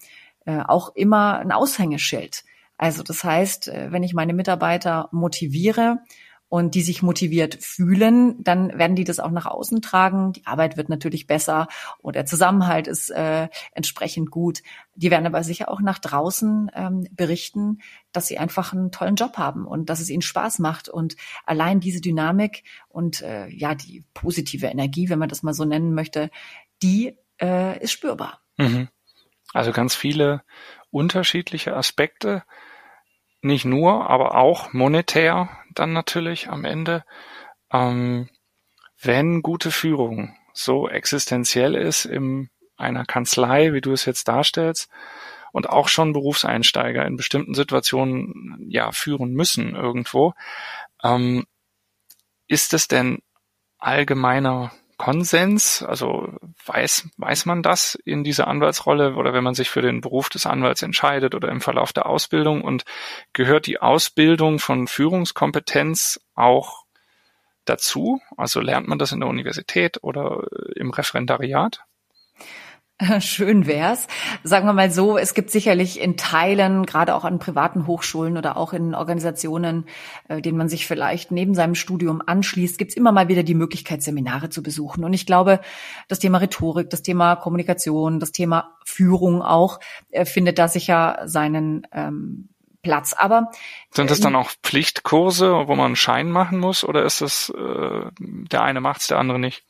äh, 0.45 0.61
auch 0.61 0.95
immer 0.95 1.39
ein 1.39 1.53
Aushängeschild. 1.53 2.45
Also 2.77 3.03
das 3.03 3.23
heißt, 3.23 3.69
äh, 3.69 3.93
wenn 3.93 4.03
ich 4.03 4.15
meine 4.15 4.35
Mitarbeiter 4.35 5.09
motiviere, 5.13 5.99
und 6.53 6.75
die 6.75 6.83
sich 6.83 7.03
motiviert 7.03 7.65
fühlen, 7.65 8.45
dann 8.45 8.79
werden 8.79 8.95
die 8.95 9.05
das 9.05 9.21
auch 9.21 9.31
nach 9.31 9.47
außen 9.47 9.81
tragen. 9.81 10.35
Die 10.35 10.45
Arbeit 10.45 10.77
wird 10.77 10.91
natürlich 10.91 11.27
besser 11.27 11.67
und 12.03 12.15
der 12.15 12.27
Zusammenhalt 12.27 12.89
ist 12.89 13.09
äh, 13.09 13.49
entsprechend 13.73 14.31
gut. 14.31 14.63
Die 14.95 15.11
werden 15.11 15.25
aber 15.25 15.45
sicher 15.45 15.71
auch 15.71 15.81
nach 15.81 15.99
draußen 15.99 16.71
ähm, 16.75 17.09
berichten, 17.11 17.79
dass 18.13 18.27
sie 18.27 18.37
einfach 18.37 18.75
einen 18.75 18.93
tollen 18.93 19.17
Job 19.17 19.39
haben 19.39 19.67
und 19.67 19.89
dass 19.89 19.99
es 20.01 20.11
ihnen 20.11 20.21
Spaß 20.21 20.59
macht. 20.59 20.91
Und 20.91 21.17
allein 21.47 21.81
diese 21.81 22.03
Dynamik 22.03 22.65
und 22.91 23.23
äh, 23.23 23.49
ja, 23.49 23.75
die 23.75 24.05
positive 24.13 24.67
Energie, 24.67 25.09
wenn 25.09 25.19
man 25.19 25.31
das 25.31 25.43
mal 25.43 25.55
so 25.55 25.65
nennen 25.65 25.95
möchte, 25.95 26.29
die 26.83 27.17
äh, 27.41 27.83
ist 27.83 27.93
spürbar. 27.93 28.43
Mhm. 28.59 28.89
Also 29.55 29.73
ganz 29.73 29.95
viele 29.95 30.43
unterschiedliche 30.91 31.75
Aspekte, 31.75 32.43
nicht 33.41 33.65
nur, 33.65 34.11
aber 34.11 34.37
auch 34.37 34.75
monetär 34.75 35.49
dann 35.79 35.93
natürlich 35.93 36.49
am 36.49 36.65
Ende. 36.65 37.05
Ähm, 37.73 38.29
wenn 39.01 39.43
gute 39.43 39.71
Führung 39.71 40.37
so 40.53 40.89
existenziell 40.89 41.75
ist 41.75 42.05
in 42.05 42.51
einer 42.77 43.05
Kanzlei, 43.05 43.73
wie 43.73 43.81
du 43.81 43.93
es 43.93 44.05
jetzt 44.05 44.29
darstellst, 44.29 44.91
und 45.53 45.69
auch 45.69 45.89
schon 45.89 46.15
Berufseinsteiger 46.15 47.05
in 47.07 47.17
bestimmten 47.17 47.55
Situationen 47.55 48.67
ja 48.69 48.91
führen 48.91 49.33
müssen 49.33 49.75
irgendwo, 49.75 50.33
ähm, 51.03 51.45
ist 52.49 52.73
es 52.75 52.89
denn 52.89 53.19
allgemeiner 53.79 54.73
Konsens? 55.03 55.83
Also 55.83 56.33
weiß, 56.65 57.09
weiß 57.17 57.47
man 57.47 57.65
das 57.65 57.97
in 58.05 58.23
dieser 58.23 58.47
Anwaltsrolle 58.47 59.17
oder 59.17 59.33
wenn 59.33 59.43
man 59.43 59.55
sich 59.55 59.69
für 59.69 59.83
den 59.83 60.01
Beruf 60.01 60.29
des 60.29 60.47
Anwalts 60.47 60.83
entscheidet 60.83 61.35
oder 61.35 61.49
im 61.49 61.61
Verlauf 61.61 61.93
der 61.93 62.07
Ausbildung 62.07 62.63
und 62.63 62.85
gehört 63.33 63.67
die 63.67 63.81
Ausbildung 63.81 64.61
von 64.61 64.87
Führungskompetenz 64.87 66.21
auch 66.37 66.85
dazu? 67.65 68.21
Also 68.37 68.61
lernt 68.61 68.87
man 68.87 69.01
das 69.01 69.11
in 69.11 69.19
der 69.19 69.29
Universität 69.29 69.99
oder 70.05 70.47
im 70.77 70.91
Referendariat? 70.91 71.81
Schön 73.21 73.67
wär's. 73.67 74.07
Sagen 74.45 74.67
wir 74.67 74.73
mal 74.73 74.91
so, 74.91 75.19
es 75.19 75.35
gibt 75.35 75.51
sicherlich 75.51 76.01
in 76.01 76.17
Teilen, 76.17 76.87
gerade 76.87 77.15
auch 77.15 77.25
an 77.25 77.39
privaten 77.39 77.87
Hochschulen 77.87 78.37
oder 78.37 78.57
auch 78.57 78.73
in 78.73 78.95
Organisationen, 78.95 79.87
äh, 80.29 80.41
denen 80.41 80.59
man 80.59 80.69
sich 80.69 80.87
vielleicht 80.87 81.31
neben 81.31 81.55
seinem 81.55 81.75
Studium 81.75 82.23
anschließt, 82.25 82.79
gibt's 82.79 82.95
immer 82.95 83.13
mal 83.13 83.29
wieder 83.29 83.43
die 83.43 83.55
Möglichkeit, 83.55 84.03
Seminare 84.03 84.51
zu 84.51 84.63
besuchen. 84.63 85.05
Und 85.05 85.13
ich 85.13 85.27
glaube, 85.27 85.61
das 86.09 86.19
Thema 86.19 86.39
Rhetorik, 86.39 86.91
das 86.91 87.03
Thema 87.03 87.37
Kommunikation, 87.37 88.21
das 88.21 88.33
Thema 88.33 88.77
Führung 88.85 89.43
auch, 89.43 89.81
äh, 90.11 90.25
findet 90.25 90.59
da 90.59 90.69
sicher 90.69 91.21
seinen 91.25 91.87
ähm, 91.93 92.49
Platz. 92.83 93.15
Aber 93.17 93.51
sind 93.91 94.11
das 94.11 94.21
dann 94.21 94.37
auch 94.37 94.51
Pflichtkurse, 94.63 95.53
wo 95.67 95.75
man 95.75 95.87
einen 95.87 95.97
Schein 95.97 96.31
machen 96.31 96.59
muss, 96.59 96.85
oder 96.85 97.05
ist 97.05 97.21
es 97.21 97.51
äh, 97.51 98.11
der 98.19 98.63
eine 98.63 98.81
macht's, 98.81 99.07
der 99.07 99.19
andere 99.19 99.39
nicht? 99.39 99.65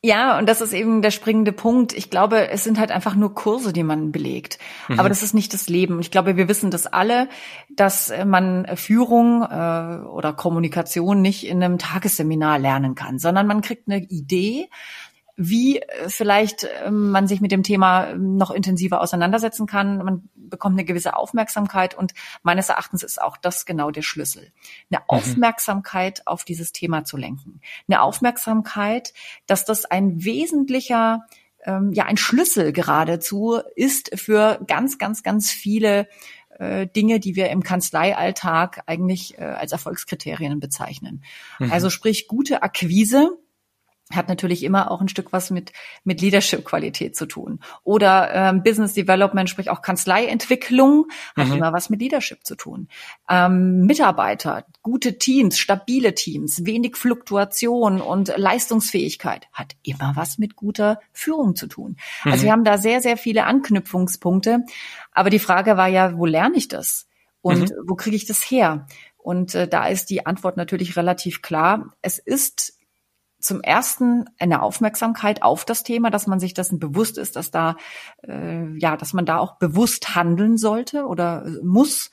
Ja, 0.00 0.38
und 0.38 0.48
das 0.48 0.60
ist 0.60 0.72
eben 0.72 1.02
der 1.02 1.10
springende 1.10 1.50
Punkt. 1.50 1.92
Ich 1.92 2.08
glaube, 2.08 2.50
es 2.50 2.62
sind 2.62 2.78
halt 2.78 2.92
einfach 2.92 3.16
nur 3.16 3.34
Kurse, 3.34 3.72
die 3.72 3.82
man 3.82 4.12
belegt. 4.12 4.58
Mhm. 4.86 5.00
Aber 5.00 5.08
das 5.08 5.24
ist 5.24 5.34
nicht 5.34 5.52
das 5.52 5.68
Leben. 5.68 5.98
Ich 5.98 6.12
glaube, 6.12 6.36
wir 6.36 6.46
wissen 6.46 6.70
das 6.70 6.86
alle, 6.86 7.28
dass 7.68 8.12
man 8.24 8.64
Führung 8.76 9.42
äh, 9.42 10.06
oder 10.06 10.32
Kommunikation 10.34 11.20
nicht 11.20 11.48
in 11.48 11.64
einem 11.64 11.78
Tagesseminar 11.78 12.60
lernen 12.60 12.94
kann, 12.94 13.18
sondern 13.18 13.48
man 13.48 13.60
kriegt 13.60 13.88
eine 13.88 14.04
Idee, 14.04 14.68
wie 15.38 15.78
äh, 15.78 16.08
vielleicht 16.08 16.66
ähm, 16.84 17.10
man 17.10 17.28
sich 17.28 17.40
mit 17.40 17.52
dem 17.52 17.62
Thema 17.62 18.08
ähm, 18.08 18.36
noch 18.36 18.50
intensiver 18.50 19.00
auseinandersetzen 19.00 19.66
kann. 19.66 19.98
Man 19.98 20.28
bekommt 20.34 20.74
eine 20.74 20.84
gewisse 20.84 21.16
Aufmerksamkeit 21.16 21.96
und 21.96 22.12
meines 22.42 22.68
Erachtens 22.68 23.04
ist 23.04 23.22
auch 23.22 23.36
das 23.36 23.64
genau 23.64 23.92
der 23.92 24.02
Schlüssel. 24.02 24.52
Eine 24.90 25.00
mhm. 25.00 25.04
Aufmerksamkeit 25.06 26.26
auf 26.26 26.44
dieses 26.44 26.72
Thema 26.72 27.04
zu 27.04 27.16
lenken. 27.16 27.60
Eine 27.88 28.02
Aufmerksamkeit, 28.02 29.14
dass 29.46 29.64
das 29.64 29.84
ein 29.84 30.24
wesentlicher 30.24 31.24
ähm, 31.64 31.92
ja 31.92 32.04
ein 32.04 32.16
Schlüssel 32.16 32.72
geradezu 32.72 33.60
ist 33.76 34.10
für 34.18 34.60
ganz, 34.66 34.98
ganz, 34.98 35.22
ganz 35.22 35.52
viele 35.52 36.08
äh, 36.58 36.88
Dinge, 36.88 37.20
die 37.20 37.36
wir 37.36 37.50
im 37.50 37.62
Kanzleialltag 37.62 38.82
eigentlich 38.86 39.38
äh, 39.38 39.42
als 39.42 39.70
Erfolgskriterien 39.70 40.58
bezeichnen. 40.58 41.22
Mhm. 41.60 41.70
Also 41.70 41.90
sprich 41.90 42.26
gute 42.26 42.64
Akquise, 42.64 43.38
hat 44.10 44.28
natürlich 44.28 44.62
immer 44.62 44.90
auch 44.90 45.02
ein 45.02 45.08
Stück 45.08 45.32
was 45.32 45.50
mit 45.50 45.72
mit 46.04 46.22
Leadership-Qualität 46.22 47.14
zu 47.14 47.26
tun. 47.26 47.60
Oder 47.84 48.34
ähm, 48.34 48.62
Business 48.62 48.94
Development, 48.94 49.50
sprich 49.50 49.68
auch 49.68 49.82
Kanzleientwicklung, 49.82 51.06
hat 51.36 51.48
mhm. 51.48 51.54
immer 51.54 51.72
was 51.74 51.90
mit 51.90 52.00
Leadership 52.00 52.44
zu 52.44 52.54
tun. 52.54 52.88
Ähm, 53.28 53.84
Mitarbeiter, 53.84 54.64
gute 54.82 55.18
Teams, 55.18 55.58
stabile 55.58 56.14
Teams, 56.14 56.64
wenig 56.64 56.96
Fluktuation 56.96 58.00
und 58.00 58.32
Leistungsfähigkeit 58.36 59.48
hat 59.52 59.76
immer 59.82 60.12
was 60.14 60.38
mit 60.38 60.56
guter 60.56 61.00
Führung 61.12 61.54
zu 61.54 61.66
tun. 61.66 61.96
Also 62.24 62.38
mhm. 62.38 62.38
Also 62.38 62.46
wir 62.46 62.52
haben 62.52 62.64
da 62.64 62.78
sehr, 62.78 63.00
sehr 63.00 63.16
viele 63.16 63.46
Anknüpfungspunkte. 63.46 64.64
Aber 65.10 65.28
die 65.28 65.40
Frage 65.40 65.76
war 65.76 65.88
ja, 65.88 66.16
wo 66.16 66.24
lerne 66.24 66.56
ich 66.56 66.68
das? 66.68 67.08
Und 67.40 67.70
mhm. 67.70 67.74
wo 67.88 67.96
kriege 67.96 68.14
ich 68.14 68.26
das 68.26 68.42
her? 68.42 68.86
Und 69.16 69.56
äh, 69.56 69.66
da 69.66 69.88
ist 69.88 70.10
die 70.10 70.24
Antwort 70.24 70.56
natürlich 70.56 70.96
relativ 70.96 71.42
klar. 71.42 71.96
Es 72.00 72.20
ist 72.20 72.77
zum 73.40 73.60
ersten 73.60 74.24
eine 74.38 74.62
Aufmerksamkeit 74.62 75.42
auf 75.42 75.64
das 75.64 75.82
Thema, 75.82 76.10
dass 76.10 76.26
man 76.26 76.40
sich 76.40 76.54
dessen 76.54 76.78
bewusst 76.78 77.18
ist, 77.18 77.36
dass 77.36 77.50
da 77.50 77.76
äh, 78.26 78.76
ja, 78.78 78.96
dass 78.96 79.12
man 79.12 79.26
da 79.26 79.38
auch 79.38 79.56
bewusst 79.56 80.14
handeln 80.14 80.58
sollte 80.58 81.06
oder 81.06 81.44
äh, 81.46 81.64
muss 81.64 82.10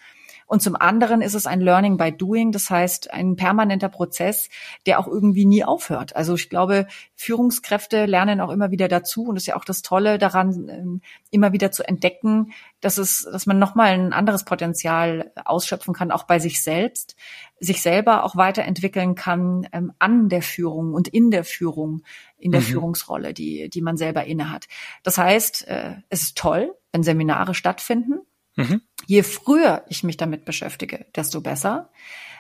und 0.48 0.62
zum 0.62 0.76
anderen 0.76 1.22
ist 1.22 1.34
es 1.34 1.48
ein 1.48 1.60
Learning 1.60 1.98
by 1.98 2.12
Doing, 2.12 2.52
das 2.52 2.70
heißt 2.70 3.12
ein 3.12 3.36
permanenter 3.36 3.90
Prozess, 3.90 4.50
der 4.86 5.00
auch 5.00 5.08
irgendwie 5.08 5.46
nie 5.46 5.64
aufhört. 5.64 6.16
Also 6.16 6.36
ich 6.36 6.50
glaube, 6.50 6.88
Führungskräfte 7.16 8.06
lernen 8.06 8.40
auch 8.40 8.52
immer 8.52 8.70
wieder 8.70 8.88
dazu 8.88 9.24
und 9.24 9.36
das 9.36 9.44
ist 9.44 9.48
ja 9.48 9.56
auch 9.56 9.66
das 9.66 9.82
Tolle 9.82 10.20
daran, 10.20 10.70
ähm, 10.70 11.02
immer 11.32 11.52
wieder 11.52 11.72
zu 11.72 11.88
entdecken, 11.88 12.52
dass 12.80 13.00
es, 13.00 13.28
dass 13.32 13.48
man 13.48 13.58
nochmal 13.58 13.94
ein 13.94 14.14
anderes 14.14 14.46
Potenzial 14.46 15.32
ausschöpfen 15.44 15.96
kann, 15.96 16.12
auch 16.12 16.24
bei 16.24 16.38
sich 16.38 16.62
selbst, 16.62 17.16
sich 17.60 17.82
selber 17.82 18.24
auch 18.24 18.36
weiterentwickeln 18.36 19.16
kann 19.16 19.68
ähm, 19.72 19.94
an 19.98 20.30
der 20.30 20.44
Führung 20.44 20.94
und 20.94 21.08
in 21.08 21.32
der 21.32 21.44
Führung, 21.44 22.04
in 22.38 22.52
der 22.52 22.62
mhm. 22.62 22.66
Führungsrolle, 22.66 23.34
die, 23.34 23.70
die 23.70 23.82
man 23.82 23.98
selber 23.98 24.26
innehat. 24.26 24.68
Das 25.02 25.18
heißt, 25.18 25.68
äh, 25.68 25.96
es 26.10 26.22
ist 26.22 26.38
toll, 26.38 26.76
wenn 26.92 27.02
Seminare 27.02 27.56
stattfinden. 27.56 28.20
Mhm. 28.56 28.82
Je 29.06 29.24
früher 29.24 29.84
ich 29.90 30.04
mich 30.04 30.18
damit 30.18 30.46
beschäftige, 30.46 31.06
desto 31.16 31.42
besser. 31.42 31.90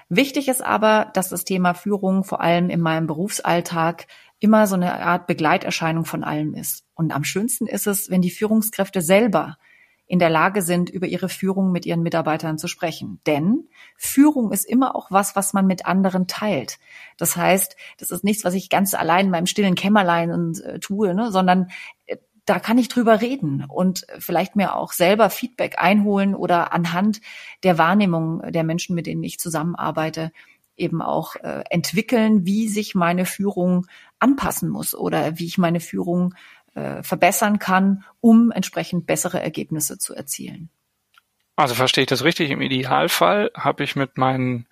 Wichtig 0.10 0.48
ist 0.48 0.64
aber, 0.64 1.12
dass 1.14 1.30
das 1.30 1.46
Thema 1.46 1.74
Führung 1.74 2.24
vor 2.24 2.42
allem 2.42 2.70
in 2.70 2.80
meinem 2.80 3.08
Berufsalltag 3.08 4.08
immer 4.40 4.68
so 4.68 4.76
eine 4.76 5.00
Art 5.02 5.28
Begleiterscheinung 5.28 6.06
von 6.06 6.24
allem 6.24 6.54
ist. 6.54 6.86
Und 6.94 7.12
am 7.12 7.24
schönsten 7.24 7.66
ist 7.66 7.88
es, 7.88 8.10
wenn 8.10 8.22
die 8.22 8.30
Führungskräfte 8.30 9.02
selber 9.02 9.58
in 10.08 10.20
der 10.20 10.30
Lage 10.30 10.62
sind, 10.62 10.92
über 10.92 11.08
ihre 11.08 11.30
Führung 11.30 11.72
mit 11.72 11.86
ihren 11.86 12.04
Mitarbeitern 12.04 12.60
zu 12.60 12.68
sprechen. 12.68 13.20
Denn 13.26 13.68
Führung 13.98 14.52
ist 14.52 14.66
immer 14.66 14.96
auch 14.96 15.10
was, 15.10 15.36
was 15.36 15.54
man 15.54 15.66
mit 15.66 15.88
anderen 15.88 16.28
teilt. 16.28 16.78
Das 17.18 17.36
heißt, 17.36 17.76
das 17.98 18.12
ist 18.12 18.24
nichts, 18.24 18.44
was 18.44 18.54
ich 18.54 18.70
ganz 18.70 18.94
allein 18.94 19.26
in 19.26 19.32
meinem 19.32 19.48
stillen 19.48 19.74
Kämmerlein 19.74 20.32
und, 20.32 20.62
äh, 20.62 20.80
tue, 20.80 21.16
ne, 21.16 21.32
sondern 21.32 21.70
da 22.46 22.60
kann 22.60 22.78
ich 22.78 22.88
drüber 22.88 23.22
reden 23.22 23.66
und 23.68 24.06
vielleicht 24.20 24.56
mir 24.56 24.75
auch 24.75 24.94
selber 24.94 25.30
Feedback 25.30 25.75
einholen 25.80 26.36
oder 26.36 26.74
anhand 26.74 27.22
der 27.64 27.78
Wahrnehmung 27.78 28.42
der 28.52 28.64
Menschen, 28.64 28.96
mit 28.96 29.08
denen 29.08 29.24
ich 29.24 29.40
zusammenarbeite, 29.40 30.32
eben 30.78 31.02
auch 31.02 31.36
äh, 31.38 31.64
entwickeln, 31.70 32.46
wie 32.46 32.68
sich 32.68 32.96
meine 32.96 33.25
Führung 33.25 33.88
anpassen 34.20 34.70
muss 34.70 34.94
oder 34.94 35.40
wie 35.40 35.46
ich 35.46 35.58
meine 35.58 35.80
Führung 35.80 36.36
äh, 36.75 37.02
verbessern 37.02 37.60
kann, 37.60 38.04
um 38.20 38.52
entsprechend 38.52 39.08
bessere 39.08 39.42
Ergebnisse 39.42 39.98
zu 39.98 40.14
erzielen. 40.14 40.70
Also 41.56 41.74
verstehe 41.74 42.04
ich 42.04 42.10
das 42.10 42.24
richtig? 42.24 42.52
Im 42.52 42.62
Idealfall 42.62 43.52
habe 43.56 43.84
ich 43.84 43.96
mit 43.96 44.18
meinen 44.18 44.68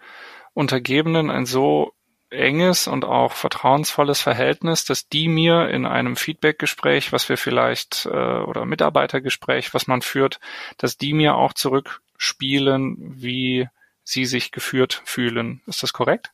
Untergebenen 0.53 1.29
ein 1.29 1.45
so 1.45 1.93
enges 2.33 2.87
und 2.87 3.05
auch 3.05 3.33
vertrauensvolles 3.33 4.19
Verhältnis, 4.21 4.85
dass 4.85 5.07
die 5.07 5.27
mir 5.27 5.69
in 5.69 5.85
einem 5.85 6.15
Feedbackgespräch, 6.15 7.11
was 7.11 7.29
wir 7.29 7.37
vielleicht 7.37 8.05
äh, 8.05 8.09
oder 8.09 8.65
Mitarbeitergespräch, 8.65 9.73
was 9.73 9.87
man 9.87 10.01
führt, 10.01 10.39
dass 10.77 10.97
die 10.97 11.13
mir 11.13 11.35
auch 11.35 11.53
zurückspielen, 11.53 12.97
wie 12.99 13.69
sie 14.03 14.25
sich 14.25 14.51
geführt 14.51 15.01
fühlen. 15.05 15.61
Ist 15.67 15.83
das 15.83 15.93
korrekt? 15.93 16.31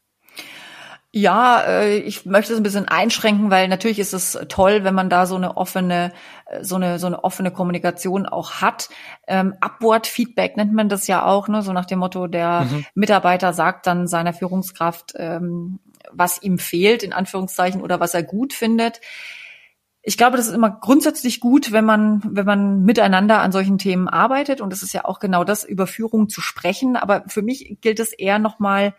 Ja, 1.12 1.62
äh, 1.62 1.98
ich 1.98 2.27
möchte 2.27 2.53
es 2.53 2.60
ein 2.60 2.63
bisschen 2.63 2.88
einschränken, 2.88 3.50
weil 3.50 3.68
natürlich 3.68 3.98
ist 3.98 4.13
es 4.13 4.38
toll, 4.48 4.84
wenn 4.84 4.94
man 4.94 5.10
da 5.10 5.25
so 5.25 5.36
eine 5.36 5.58
offene, 5.58 6.12
äh, 6.46 6.63
so 6.63 6.75
eine 6.75 7.00
so 7.00 7.08
eine 7.08 7.24
offene 7.24 7.50
Kommunikation 7.50 8.27
auch 8.27 8.62
hat. 8.62 8.89
Ähm, 9.27 9.56
Upward-Feedback 9.60 10.56
nennt 10.56 10.74
man 10.74 10.88
das 10.88 11.08
ja 11.08 11.25
auch, 11.25 11.48
ne? 11.48 11.63
so 11.63 11.74
nach 11.74 11.86
dem 11.86 12.00
Motto, 12.00 12.27
der 12.27 12.68
mhm. 12.70 12.86
Mitarbeiter 12.94 13.53
sagt 13.53 13.88
dann 13.88 14.08
seiner 14.08 14.34
Führungskraft, 14.34 15.13
ähm, 15.15 15.79
was 16.12 16.42
ihm 16.42 16.60
fehlt, 16.60 17.04
in 17.04 17.13
Anführungszeichen, 17.13 17.82
oder 17.82 18.00
was 18.00 18.13
er 18.13 18.24
gut 18.24 18.54
findet. 18.54 19.01
Ich 20.01 20.18
glaube, 20.18 20.38
das 20.38 20.48
ist 20.48 20.54
immer 20.54 20.72
grundsätzlich 20.72 21.39
gut, 21.39 21.72
wenn 21.72 21.86
man, 21.86 22.22
wenn 22.25 22.46
man 22.46 22.84
miteinander 22.84 23.39
an 23.42 23.51
solchen 23.51 23.78
Themen 23.78 24.08
arbeitet. 24.08 24.62
Und 24.62 24.74
es 24.74 24.82
ist 24.82 24.94
ja 24.94 25.06
auch 25.06 25.20
genau 25.20 25.44
das, 25.44 25.63
über 25.63 25.88
Führung 25.88 26.30
zu 26.30 26.42
sprechen. 26.42 26.96
Aber 26.96 27.24
für 27.28 27.42
mich 27.42 27.78
gilt 27.82 28.00
es 28.00 28.13
eher 28.13 28.39
nochmal 28.39 28.96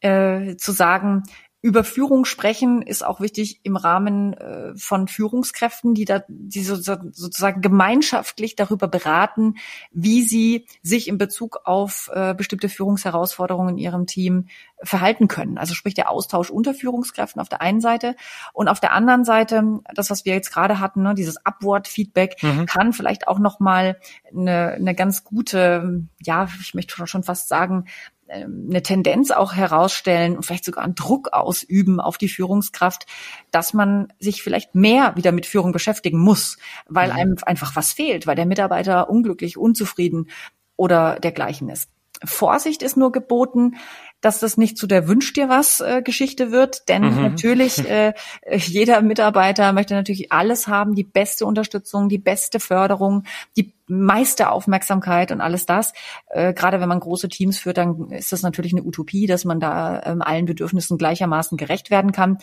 äh, 0.00 0.56
zu 0.56 0.72
sagen, 0.72 1.22
über 1.64 1.82
Führung 1.82 2.26
sprechen 2.26 2.82
ist 2.82 3.02
auch 3.02 3.20
wichtig 3.20 3.60
im 3.62 3.76
Rahmen 3.76 4.34
äh, 4.34 4.76
von 4.76 5.08
Führungskräften, 5.08 5.94
die 5.94 6.04
da, 6.04 6.22
die 6.28 6.62
so, 6.62 6.76
sozusagen 6.76 7.62
gemeinschaftlich 7.62 8.54
darüber 8.54 8.86
beraten, 8.86 9.54
wie 9.90 10.24
sie 10.24 10.66
sich 10.82 11.08
in 11.08 11.16
Bezug 11.16 11.60
auf 11.64 12.10
äh, 12.12 12.34
bestimmte 12.34 12.68
Führungsherausforderungen 12.68 13.78
in 13.78 13.78
ihrem 13.78 14.06
Team 14.06 14.48
verhalten 14.82 15.26
können. 15.26 15.56
Also 15.56 15.72
sprich 15.72 15.94
der 15.94 16.10
Austausch 16.10 16.50
unter 16.50 16.74
Führungskräften 16.74 17.40
auf 17.40 17.48
der 17.48 17.62
einen 17.62 17.80
Seite 17.80 18.14
und 18.52 18.68
auf 18.68 18.80
der 18.80 18.92
anderen 18.92 19.24
Seite 19.24 19.80
das, 19.94 20.10
was 20.10 20.26
wir 20.26 20.34
jetzt 20.34 20.52
gerade 20.52 20.80
hatten, 20.80 21.02
ne, 21.02 21.14
dieses 21.14 21.46
Upward-Feedback 21.46 22.42
mhm. 22.42 22.66
kann 22.66 22.92
vielleicht 22.92 23.26
auch 23.26 23.38
noch 23.38 23.58
mal 23.58 23.98
eine, 24.30 24.72
eine 24.72 24.94
ganz 24.94 25.24
gute, 25.24 26.02
ja, 26.20 26.46
ich 26.60 26.74
möchte 26.74 27.06
schon 27.06 27.22
fast 27.22 27.48
sagen, 27.48 27.86
eine 28.34 28.82
Tendenz 28.82 29.30
auch 29.30 29.54
herausstellen 29.54 30.36
und 30.36 30.44
vielleicht 30.44 30.64
sogar 30.64 30.84
einen 30.84 30.94
Druck 30.94 31.32
ausüben 31.32 32.00
auf 32.00 32.18
die 32.18 32.28
Führungskraft, 32.28 33.06
dass 33.50 33.72
man 33.72 34.12
sich 34.18 34.42
vielleicht 34.42 34.74
mehr 34.74 35.16
wieder 35.16 35.32
mit 35.32 35.46
Führung 35.46 35.72
beschäftigen 35.72 36.18
muss, 36.18 36.58
weil 36.88 37.10
mhm. 37.10 37.16
einem 37.16 37.36
einfach 37.46 37.76
was 37.76 37.92
fehlt, 37.92 38.26
weil 38.26 38.36
der 38.36 38.46
Mitarbeiter 38.46 39.08
unglücklich, 39.08 39.56
unzufrieden 39.56 40.28
oder 40.76 41.20
dergleichen 41.20 41.68
ist. 41.68 41.88
Vorsicht 42.24 42.82
ist 42.82 42.96
nur 42.96 43.12
geboten, 43.12 43.76
dass 44.24 44.40
das 44.40 44.56
nicht 44.56 44.78
zu 44.78 44.86
der 44.86 45.06
Wünsch 45.06 45.34
dir 45.34 45.50
was 45.50 45.80
äh, 45.80 46.00
Geschichte 46.02 46.50
wird, 46.50 46.88
denn 46.88 47.02
mhm. 47.02 47.22
natürlich 47.22 47.78
äh, 47.90 48.14
jeder 48.50 49.02
Mitarbeiter 49.02 49.72
möchte 49.72 49.94
natürlich 49.94 50.32
alles 50.32 50.66
haben, 50.66 50.94
die 50.94 51.04
beste 51.04 51.44
Unterstützung, 51.44 52.08
die 52.08 52.18
beste 52.18 52.58
Förderung, 52.58 53.24
die 53.56 53.74
meiste 53.86 54.50
Aufmerksamkeit 54.50 55.30
und 55.30 55.42
alles 55.42 55.66
das. 55.66 55.92
Äh, 56.28 56.54
gerade 56.54 56.80
wenn 56.80 56.88
man 56.88 57.00
große 57.00 57.28
Teams 57.28 57.58
führt, 57.58 57.76
dann 57.76 58.10
ist 58.10 58.32
das 58.32 58.42
natürlich 58.42 58.72
eine 58.72 58.82
Utopie, 58.82 59.26
dass 59.26 59.44
man 59.44 59.60
da 59.60 60.02
ähm, 60.04 60.22
allen 60.22 60.46
Bedürfnissen 60.46 60.96
gleichermaßen 60.96 61.58
gerecht 61.58 61.90
werden 61.90 62.12
kann. 62.12 62.38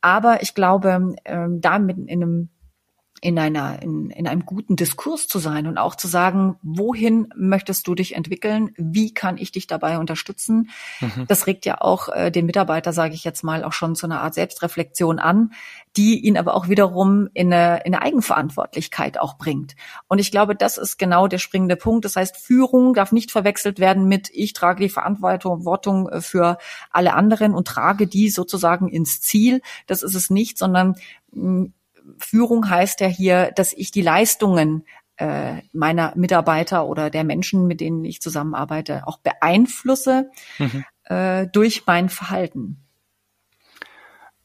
Aber 0.00 0.42
ich 0.42 0.54
glaube, 0.54 1.16
ähm, 1.24 1.60
da 1.60 1.80
mit 1.80 1.98
in 1.98 2.22
einem 2.22 2.50
in 3.20 3.38
einer, 3.38 3.82
in, 3.82 4.10
in 4.10 4.26
einem 4.26 4.44
guten 4.44 4.76
Diskurs 4.76 5.26
zu 5.26 5.38
sein 5.38 5.66
und 5.66 5.78
auch 5.78 5.94
zu 5.94 6.06
sagen, 6.06 6.56
wohin 6.62 7.28
möchtest 7.34 7.86
du 7.86 7.94
dich 7.94 8.14
entwickeln? 8.14 8.72
Wie 8.76 9.14
kann 9.14 9.38
ich 9.38 9.52
dich 9.52 9.66
dabei 9.66 9.98
unterstützen? 9.98 10.70
Mhm. 11.00 11.26
Das 11.26 11.46
regt 11.46 11.64
ja 11.64 11.80
auch 11.80 12.08
äh, 12.08 12.30
den 12.30 12.46
Mitarbeiter, 12.46 12.92
sage 12.92 13.14
ich 13.14 13.24
jetzt 13.24 13.42
mal, 13.42 13.64
auch 13.64 13.72
schon 13.72 13.96
zu 13.96 14.06
einer 14.06 14.20
Art 14.20 14.34
Selbstreflexion 14.34 15.18
an, 15.18 15.52
die 15.96 16.20
ihn 16.20 16.36
aber 16.36 16.54
auch 16.54 16.68
wiederum 16.68 17.28
in 17.32 17.52
eine, 17.52 17.80
in 17.84 17.94
eine 17.94 18.02
Eigenverantwortlichkeit 18.02 19.18
auch 19.18 19.38
bringt. 19.38 19.76
Und 20.08 20.18
ich 20.18 20.30
glaube, 20.30 20.54
das 20.54 20.76
ist 20.76 20.98
genau 20.98 21.26
der 21.26 21.38
springende 21.38 21.76
Punkt. 21.76 22.04
Das 22.04 22.16
heißt, 22.16 22.36
Führung 22.36 22.92
darf 22.92 23.12
nicht 23.12 23.30
verwechselt 23.30 23.78
werden 23.78 24.06
mit, 24.06 24.28
ich 24.32 24.52
trage 24.52 24.82
die 24.82 24.90
Verantwortung 24.90 26.08
äh, 26.08 26.20
für 26.20 26.58
alle 26.90 27.14
anderen 27.14 27.54
und 27.54 27.66
trage 27.66 28.06
die 28.06 28.28
sozusagen 28.28 28.88
ins 28.88 29.22
Ziel. 29.22 29.62
Das 29.86 30.02
ist 30.02 30.14
es 30.14 30.28
nicht, 30.28 30.58
sondern 30.58 30.96
Führung 32.18 32.68
heißt 32.68 33.00
ja 33.00 33.06
hier, 33.06 33.52
dass 33.54 33.72
ich 33.72 33.90
die 33.90 34.02
Leistungen 34.02 34.84
äh, 35.16 35.62
meiner 35.72 36.12
Mitarbeiter 36.14 36.86
oder 36.86 37.10
der 37.10 37.24
Menschen, 37.24 37.66
mit 37.66 37.80
denen 37.80 38.04
ich 38.04 38.20
zusammenarbeite, 38.20 39.06
auch 39.06 39.18
beeinflusse 39.18 40.30
mhm. 40.58 40.84
äh, 41.04 41.46
durch 41.46 41.86
mein 41.86 42.08
Verhalten. 42.08 42.82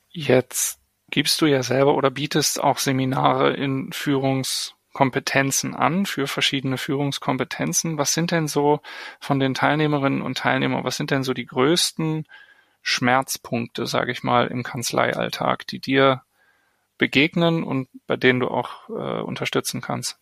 Jetzt 0.10 0.80
gibst 1.10 1.42
du 1.42 1.46
ja 1.46 1.64
selber 1.64 1.96
oder 1.96 2.10
bietest 2.10 2.62
auch 2.62 2.78
Seminare 2.78 3.54
in 3.54 3.92
Führungskompetenzen 3.92 5.76
an 5.76 6.06
für 6.06 6.28
verschiedene 6.28 6.78
Führungskompetenzen. 6.78 7.98
Was 7.98 8.14
sind 8.14 8.32
denn 8.32 8.48
so 8.48 8.80
von 9.20 9.40
den 9.40 9.54
Teilnehmerinnen 9.54 10.22
und 10.22 10.38
Teilnehmern, 10.38 10.84
was 10.84 10.98
sind 10.98 11.12
denn 11.12 11.24
so 11.24 11.34
die 11.34 11.46
größten 11.46 12.26
Schmerzpunkte, 12.82 13.86
sage 13.86 14.12
ich 14.12 14.24
mal, 14.24 14.48
im 14.48 14.64
Kanzleialltag, 14.64 15.68
die 15.68 15.80
dir 15.80 16.24
begegnen 17.02 17.64
und 17.64 17.88
bei 18.06 18.16
denen 18.16 18.40
du 18.40 18.48
auch 18.48 18.88
äh, 18.90 19.22
unterstützen 19.24 19.82
kannst? 19.82 20.20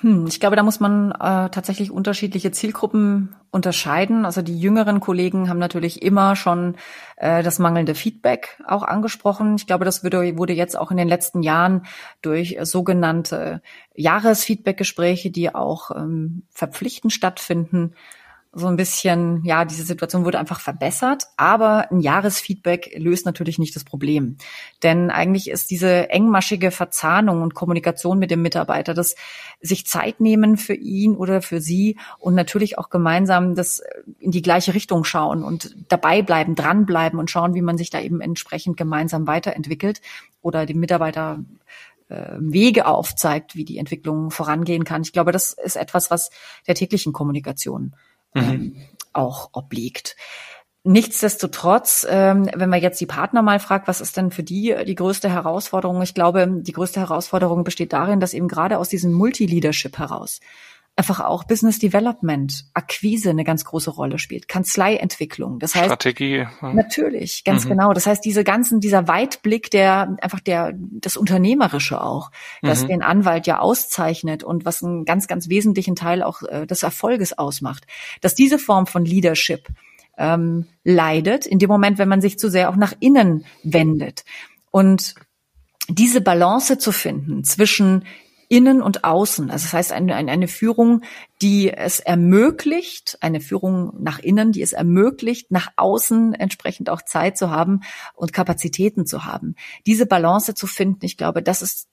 Hm, 0.00 0.26
ich 0.26 0.40
glaube, 0.40 0.56
da 0.56 0.64
muss 0.64 0.80
man 0.80 1.12
äh, 1.12 1.48
tatsächlich 1.50 1.92
unterschiedliche 1.92 2.50
Zielgruppen 2.50 3.36
unterscheiden. 3.52 4.26
Also 4.26 4.42
die 4.42 4.58
jüngeren 4.58 4.98
Kollegen 4.98 5.48
haben 5.48 5.60
natürlich 5.60 6.02
immer 6.02 6.34
schon 6.34 6.74
äh, 7.16 7.44
das 7.44 7.60
mangelnde 7.60 7.94
Feedback 7.94 8.60
auch 8.66 8.82
angesprochen. 8.82 9.54
Ich 9.54 9.68
glaube, 9.68 9.84
das 9.84 10.02
wurde, 10.02 10.36
wurde 10.36 10.52
jetzt 10.52 10.76
auch 10.76 10.90
in 10.90 10.96
den 10.96 11.08
letzten 11.08 11.44
Jahren 11.44 11.86
durch 12.20 12.58
sogenannte 12.62 13.62
Jahresfeedbackgespräche, 13.94 15.30
die 15.30 15.54
auch 15.54 15.92
ähm, 15.92 16.42
verpflichtend 16.50 17.12
stattfinden, 17.12 17.94
so 18.58 18.68
ein 18.68 18.76
bisschen, 18.76 19.44
ja, 19.44 19.66
diese 19.66 19.84
Situation 19.84 20.24
wurde 20.24 20.38
einfach 20.38 20.60
verbessert, 20.60 21.24
aber 21.36 21.90
ein 21.90 22.00
Jahresfeedback 22.00 22.94
löst 22.96 23.26
natürlich 23.26 23.58
nicht 23.58 23.76
das 23.76 23.84
Problem. 23.84 24.38
Denn 24.82 25.10
eigentlich 25.10 25.50
ist 25.50 25.70
diese 25.70 26.08
engmaschige 26.08 26.70
Verzahnung 26.70 27.42
und 27.42 27.52
Kommunikation 27.52 28.18
mit 28.18 28.30
dem 28.30 28.40
Mitarbeiter, 28.40 28.94
das 28.94 29.14
sich 29.60 29.86
Zeit 29.86 30.20
nehmen 30.20 30.56
für 30.56 30.72
ihn 30.72 31.16
oder 31.16 31.42
für 31.42 31.60
sie 31.60 31.98
und 32.18 32.34
natürlich 32.34 32.78
auch 32.78 32.88
gemeinsam 32.88 33.54
das 33.54 33.82
in 34.18 34.30
die 34.30 34.42
gleiche 34.42 34.72
Richtung 34.72 35.04
schauen 35.04 35.44
und 35.44 35.76
dabei 35.88 36.22
bleiben, 36.22 36.54
dranbleiben 36.54 37.18
und 37.18 37.30
schauen, 37.30 37.54
wie 37.54 37.62
man 37.62 37.76
sich 37.76 37.90
da 37.90 38.00
eben 38.00 38.22
entsprechend 38.22 38.78
gemeinsam 38.78 39.26
weiterentwickelt 39.26 40.00
oder 40.40 40.64
dem 40.64 40.80
Mitarbeiter 40.80 41.44
äh, 42.08 42.36
Wege 42.38 42.86
aufzeigt, 42.86 43.54
wie 43.54 43.66
die 43.66 43.76
Entwicklung 43.76 44.30
vorangehen 44.30 44.84
kann. 44.84 45.02
Ich 45.02 45.12
glaube, 45.12 45.32
das 45.32 45.52
ist 45.52 45.76
etwas, 45.76 46.10
was 46.10 46.30
der 46.66 46.74
täglichen 46.74 47.12
Kommunikation 47.12 47.94
mhm. 48.36 48.42
ähm, 48.42 48.76
auch 49.12 49.50
obliegt. 49.52 50.16
Nichtsdestotrotz, 50.84 52.06
ähm, 52.08 52.48
wenn 52.54 52.70
man 52.70 52.80
jetzt 52.80 53.00
die 53.00 53.06
Partner 53.06 53.42
mal 53.42 53.58
fragt, 53.58 53.88
was 53.88 54.00
ist 54.00 54.16
denn 54.16 54.30
für 54.30 54.44
die 54.44 54.76
die 54.86 54.94
größte 54.94 55.28
Herausforderung? 55.28 56.00
Ich 56.02 56.14
glaube, 56.14 56.46
die 56.48 56.72
größte 56.72 57.00
Herausforderung 57.00 57.64
besteht 57.64 57.92
darin, 57.92 58.20
dass 58.20 58.34
eben 58.34 58.46
gerade 58.46 58.78
aus 58.78 58.88
diesem 58.88 59.12
Multi-Leadership 59.12 59.98
heraus 59.98 60.38
einfach 60.98 61.20
auch 61.20 61.44
Business 61.44 61.78
Development, 61.78 62.64
Akquise 62.72 63.28
eine 63.28 63.44
ganz 63.44 63.66
große 63.66 63.90
Rolle 63.90 64.18
spielt, 64.18 64.48
Kanzleientwicklung. 64.48 65.58
Das 65.58 65.74
heißt 65.74 65.86
Strategie. 65.86 66.46
Natürlich, 66.62 67.44
ganz 67.44 67.66
mhm. 67.66 67.70
genau. 67.70 67.92
Das 67.92 68.06
heißt, 68.06 68.24
diese 68.24 68.44
ganzen, 68.44 68.80
dieser 68.80 69.06
Weitblick, 69.06 69.70
der 69.70 70.16
einfach 70.22 70.40
der 70.40 70.72
das 70.74 71.18
Unternehmerische 71.18 72.02
auch, 72.02 72.30
das 72.62 72.82
mhm. 72.82 72.88
den 72.88 73.02
Anwalt 73.02 73.46
ja 73.46 73.58
auszeichnet 73.58 74.42
und 74.42 74.64
was 74.64 74.82
einen 74.82 75.04
ganz, 75.04 75.28
ganz 75.28 75.50
wesentlichen 75.50 75.96
Teil 75.96 76.22
auch 76.22 76.42
äh, 76.42 76.66
des 76.66 76.82
Erfolges 76.82 77.36
ausmacht, 77.36 77.86
dass 78.22 78.34
diese 78.34 78.58
Form 78.58 78.86
von 78.86 79.04
Leadership 79.04 79.68
ähm, 80.16 80.64
leidet 80.82 81.44
in 81.44 81.58
dem 81.58 81.68
Moment, 81.68 81.98
wenn 81.98 82.08
man 82.08 82.22
sich 82.22 82.38
zu 82.38 82.48
sehr 82.48 82.70
auch 82.70 82.76
nach 82.76 82.94
innen 83.00 83.44
wendet 83.62 84.24
und 84.70 85.14
diese 85.88 86.22
Balance 86.22 86.78
zu 86.78 86.90
finden 86.90 87.44
zwischen 87.44 88.04
innen 88.48 88.82
und 88.82 89.04
außen. 89.04 89.50
Also 89.50 89.64
das 89.64 89.72
heißt 89.72 89.92
eine, 89.92 90.14
eine 90.14 90.48
Führung, 90.48 91.02
die 91.42 91.72
es 91.72 92.00
ermöglicht, 92.00 93.18
eine 93.20 93.40
Führung 93.40 93.92
nach 93.98 94.18
innen, 94.18 94.52
die 94.52 94.62
es 94.62 94.72
ermöglicht, 94.72 95.50
nach 95.50 95.68
außen 95.76 96.34
entsprechend 96.34 96.90
auch 96.90 97.02
Zeit 97.02 97.36
zu 97.36 97.50
haben 97.50 97.80
und 98.14 98.32
Kapazitäten 98.32 99.06
zu 99.06 99.24
haben. 99.24 99.54
Diese 99.86 100.06
Balance 100.06 100.54
zu 100.54 100.66
finden, 100.66 101.04
ich 101.04 101.16
glaube, 101.16 101.42
das 101.42 101.62
ist 101.62 101.88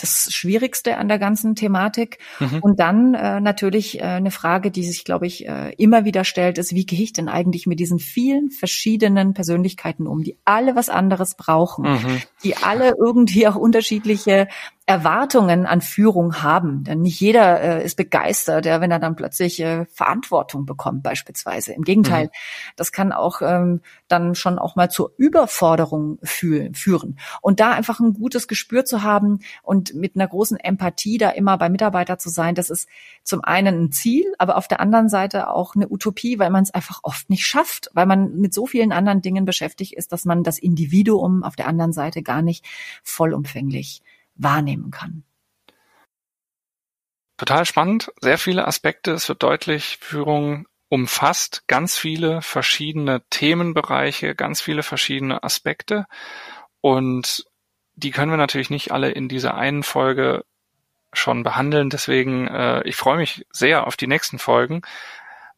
das 0.00 0.32
Schwierigste 0.32 0.96
an 0.96 1.08
der 1.08 1.18
ganzen 1.18 1.54
Thematik. 1.54 2.18
Mhm. 2.38 2.60
Und 2.60 2.80
dann 2.80 3.14
äh, 3.14 3.40
natürlich 3.40 3.98
äh, 3.98 4.04
eine 4.04 4.30
Frage, 4.30 4.70
die 4.70 4.84
sich, 4.84 5.04
glaube 5.04 5.26
ich, 5.26 5.46
äh, 5.46 5.72
immer 5.74 6.04
wieder 6.04 6.24
stellt, 6.24 6.58
ist, 6.58 6.72
wie 6.72 6.86
gehe 6.86 7.02
ich 7.02 7.12
denn 7.12 7.28
eigentlich 7.28 7.66
mit 7.66 7.80
diesen 7.80 7.98
vielen 7.98 8.50
verschiedenen 8.50 9.34
Persönlichkeiten 9.34 10.06
um, 10.06 10.22
die 10.22 10.38
alle 10.44 10.76
was 10.76 10.88
anderes 10.88 11.34
brauchen, 11.34 11.84
mhm. 11.84 12.22
die 12.44 12.56
alle 12.56 12.94
irgendwie 12.96 13.48
auch 13.48 13.56
unterschiedliche 13.56 14.48
Erwartungen 14.88 15.66
an 15.66 15.82
Führung 15.82 16.42
haben. 16.42 16.82
Denn 16.82 17.02
nicht 17.02 17.20
jeder 17.20 17.60
äh, 17.60 17.84
ist 17.84 17.96
begeistert, 17.98 18.64
ja, 18.64 18.80
wenn 18.80 18.90
er 18.90 18.98
dann 18.98 19.16
plötzlich 19.16 19.60
äh, 19.60 19.84
Verantwortung 19.84 20.64
bekommt, 20.64 21.02
beispielsweise. 21.02 21.74
Im 21.74 21.82
Gegenteil, 21.82 22.24
mhm. 22.24 22.30
das 22.76 22.90
kann 22.90 23.12
auch 23.12 23.42
ähm, 23.42 23.82
dann 24.08 24.34
schon 24.34 24.58
auch 24.58 24.76
mal 24.76 24.90
zur 24.90 25.12
Überforderung 25.18 26.18
fühl 26.22 26.70
führen. 26.72 27.18
Und 27.42 27.60
da 27.60 27.72
einfach 27.72 28.00
ein 28.00 28.14
gutes 28.14 28.48
Gespür 28.48 28.86
zu 28.86 29.02
haben 29.02 29.40
und 29.62 29.94
mit 29.94 30.16
einer 30.16 30.26
großen 30.26 30.58
Empathie 30.58 31.18
da 31.18 31.28
immer 31.28 31.58
bei 31.58 31.68
Mitarbeiter 31.68 32.18
zu 32.18 32.30
sein, 32.30 32.54
das 32.54 32.70
ist 32.70 32.88
zum 33.22 33.44
einen 33.44 33.84
ein 33.84 33.92
Ziel, 33.92 34.24
aber 34.38 34.56
auf 34.56 34.68
der 34.68 34.80
anderen 34.80 35.10
Seite 35.10 35.50
auch 35.50 35.74
eine 35.74 35.90
Utopie, 35.90 36.38
weil 36.38 36.48
man 36.48 36.62
es 36.62 36.72
einfach 36.72 37.00
oft 37.02 37.28
nicht 37.28 37.44
schafft, 37.44 37.90
weil 37.92 38.06
man 38.06 38.36
mit 38.36 38.54
so 38.54 38.66
vielen 38.66 38.92
anderen 38.92 39.20
Dingen 39.20 39.44
beschäftigt 39.44 39.92
ist, 39.92 40.12
dass 40.12 40.24
man 40.24 40.44
das 40.44 40.58
Individuum 40.58 41.44
auf 41.44 41.56
der 41.56 41.68
anderen 41.68 41.92
Seite 41.92 42.22
gar 42.22 42.40
nicht 42.40 42.64
vollumfänglich 43.02 44.02
wahrnehmen 44.38 44.90
kann. 44.90 45.24
Total 47.36 47.64
spannend, 47.64 48.10
sehr 48.20 48.38
viele 48.38 48.66
Aspekte. 48.66 49.12
Es 49.12 49.28
wird 49.28 49.42
deutlich, 49.42 49.98
Führung 50.00 50.66
umfasst 50.88 51.64
ganz 51.68 51.96
viele 51.96 52.42
verschiedene 52.42 53.22
Themenbereiche, 53.30 54.34
ganz 54.34 54.60
viele 54.60 54.82
verschiedene 54.82 55.44
Aspekte. 55.44 56.06
Und 56.80 57.44
die 57.94 58.10
können 58.10 58.30
wir 58.30 58.38
natürlich 58.38 58.70
nicht 58.70 58.90
alle 58.90 59.10
in 59.10 59.28
dieser 59.28 59.54
einen 59.54 59.82
Folge 59.82 60.44
schon 61.12 61.42
behandeln. 61.42 61.90
Deswegen, 61.90 62.48
äh, 62.48 62.82
ich 62.84 62.96
freue 62.96 63.18
mich 63.18 63.46
sehr 63.50 63.86
auf 63.86 63.96
die 63.96 64.06
nächsten 64.06 64.38
Folgen 64.38 64.82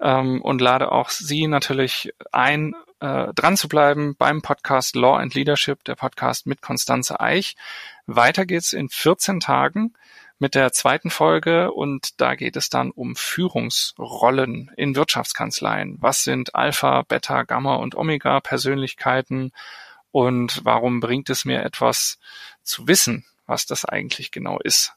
ähm, 0.01 0.43
und 0.43 0.61
lade 0.61 0.93
auch 0.93 1.11
Sie 1.11 1.47
natürlich 1.47 2.13
ein, 2.33 2.75
äh, 3.01 3.33
dran 3.35 3.57
zu 3.57 3.69
bleiben 3.69 4.15
beim 4.17 4.43
Podcast 4.43 4.95
Law 4.95 5.17
and 5.17 5.35
Leadership, 5.35 5.85
der 5.85 5.95
Podcast 5.95 6.47
mit 6.47 6.63
Konstanze 6.63 7.21
Eich. 7.21 7.57
Weiter 8.07 8.47
geht's 8.47 8.73
in 8.73 8.89
14 8.89 9.41
Tagen 9.41 9.95
mit 10.39 10.55
der 10.55 10.73
zweiten 10.73 11.11
Folge 11.11 11.73
und 11.73 12.21
da 12.21 12.35
geht 12.35 12.57
es 12.57 12.71
dann 12.71 12.91
um 12.91 13.17
Führungsrollen 13.17 14.71
in 14.77 14.97
Wirtschaftskanzleien. 14.97 15.99
Was 16.01 16.25
sind 16.25 16.55
Alpha, 16.55 17.03
Beta, 17.03 17.43
Gamma 17.43 17.77
und 17.77 17.95
Omega 17.95 18.41
Persönlichkeiten 18.41 19.53
und 20.13 20.65
warum 20.65 21.01
bringt 21.01 21.31
es 21.31 21.45
mir 21.45 21.63
etwas 21.63 22.19
zu 22.63 22.89
wissen, 22.89 23.25
was 23.47 23.67
das 23.67 23.85
eigentlich 23.85 24.33
genau 24.33 24.59
ist? 24.59 24.95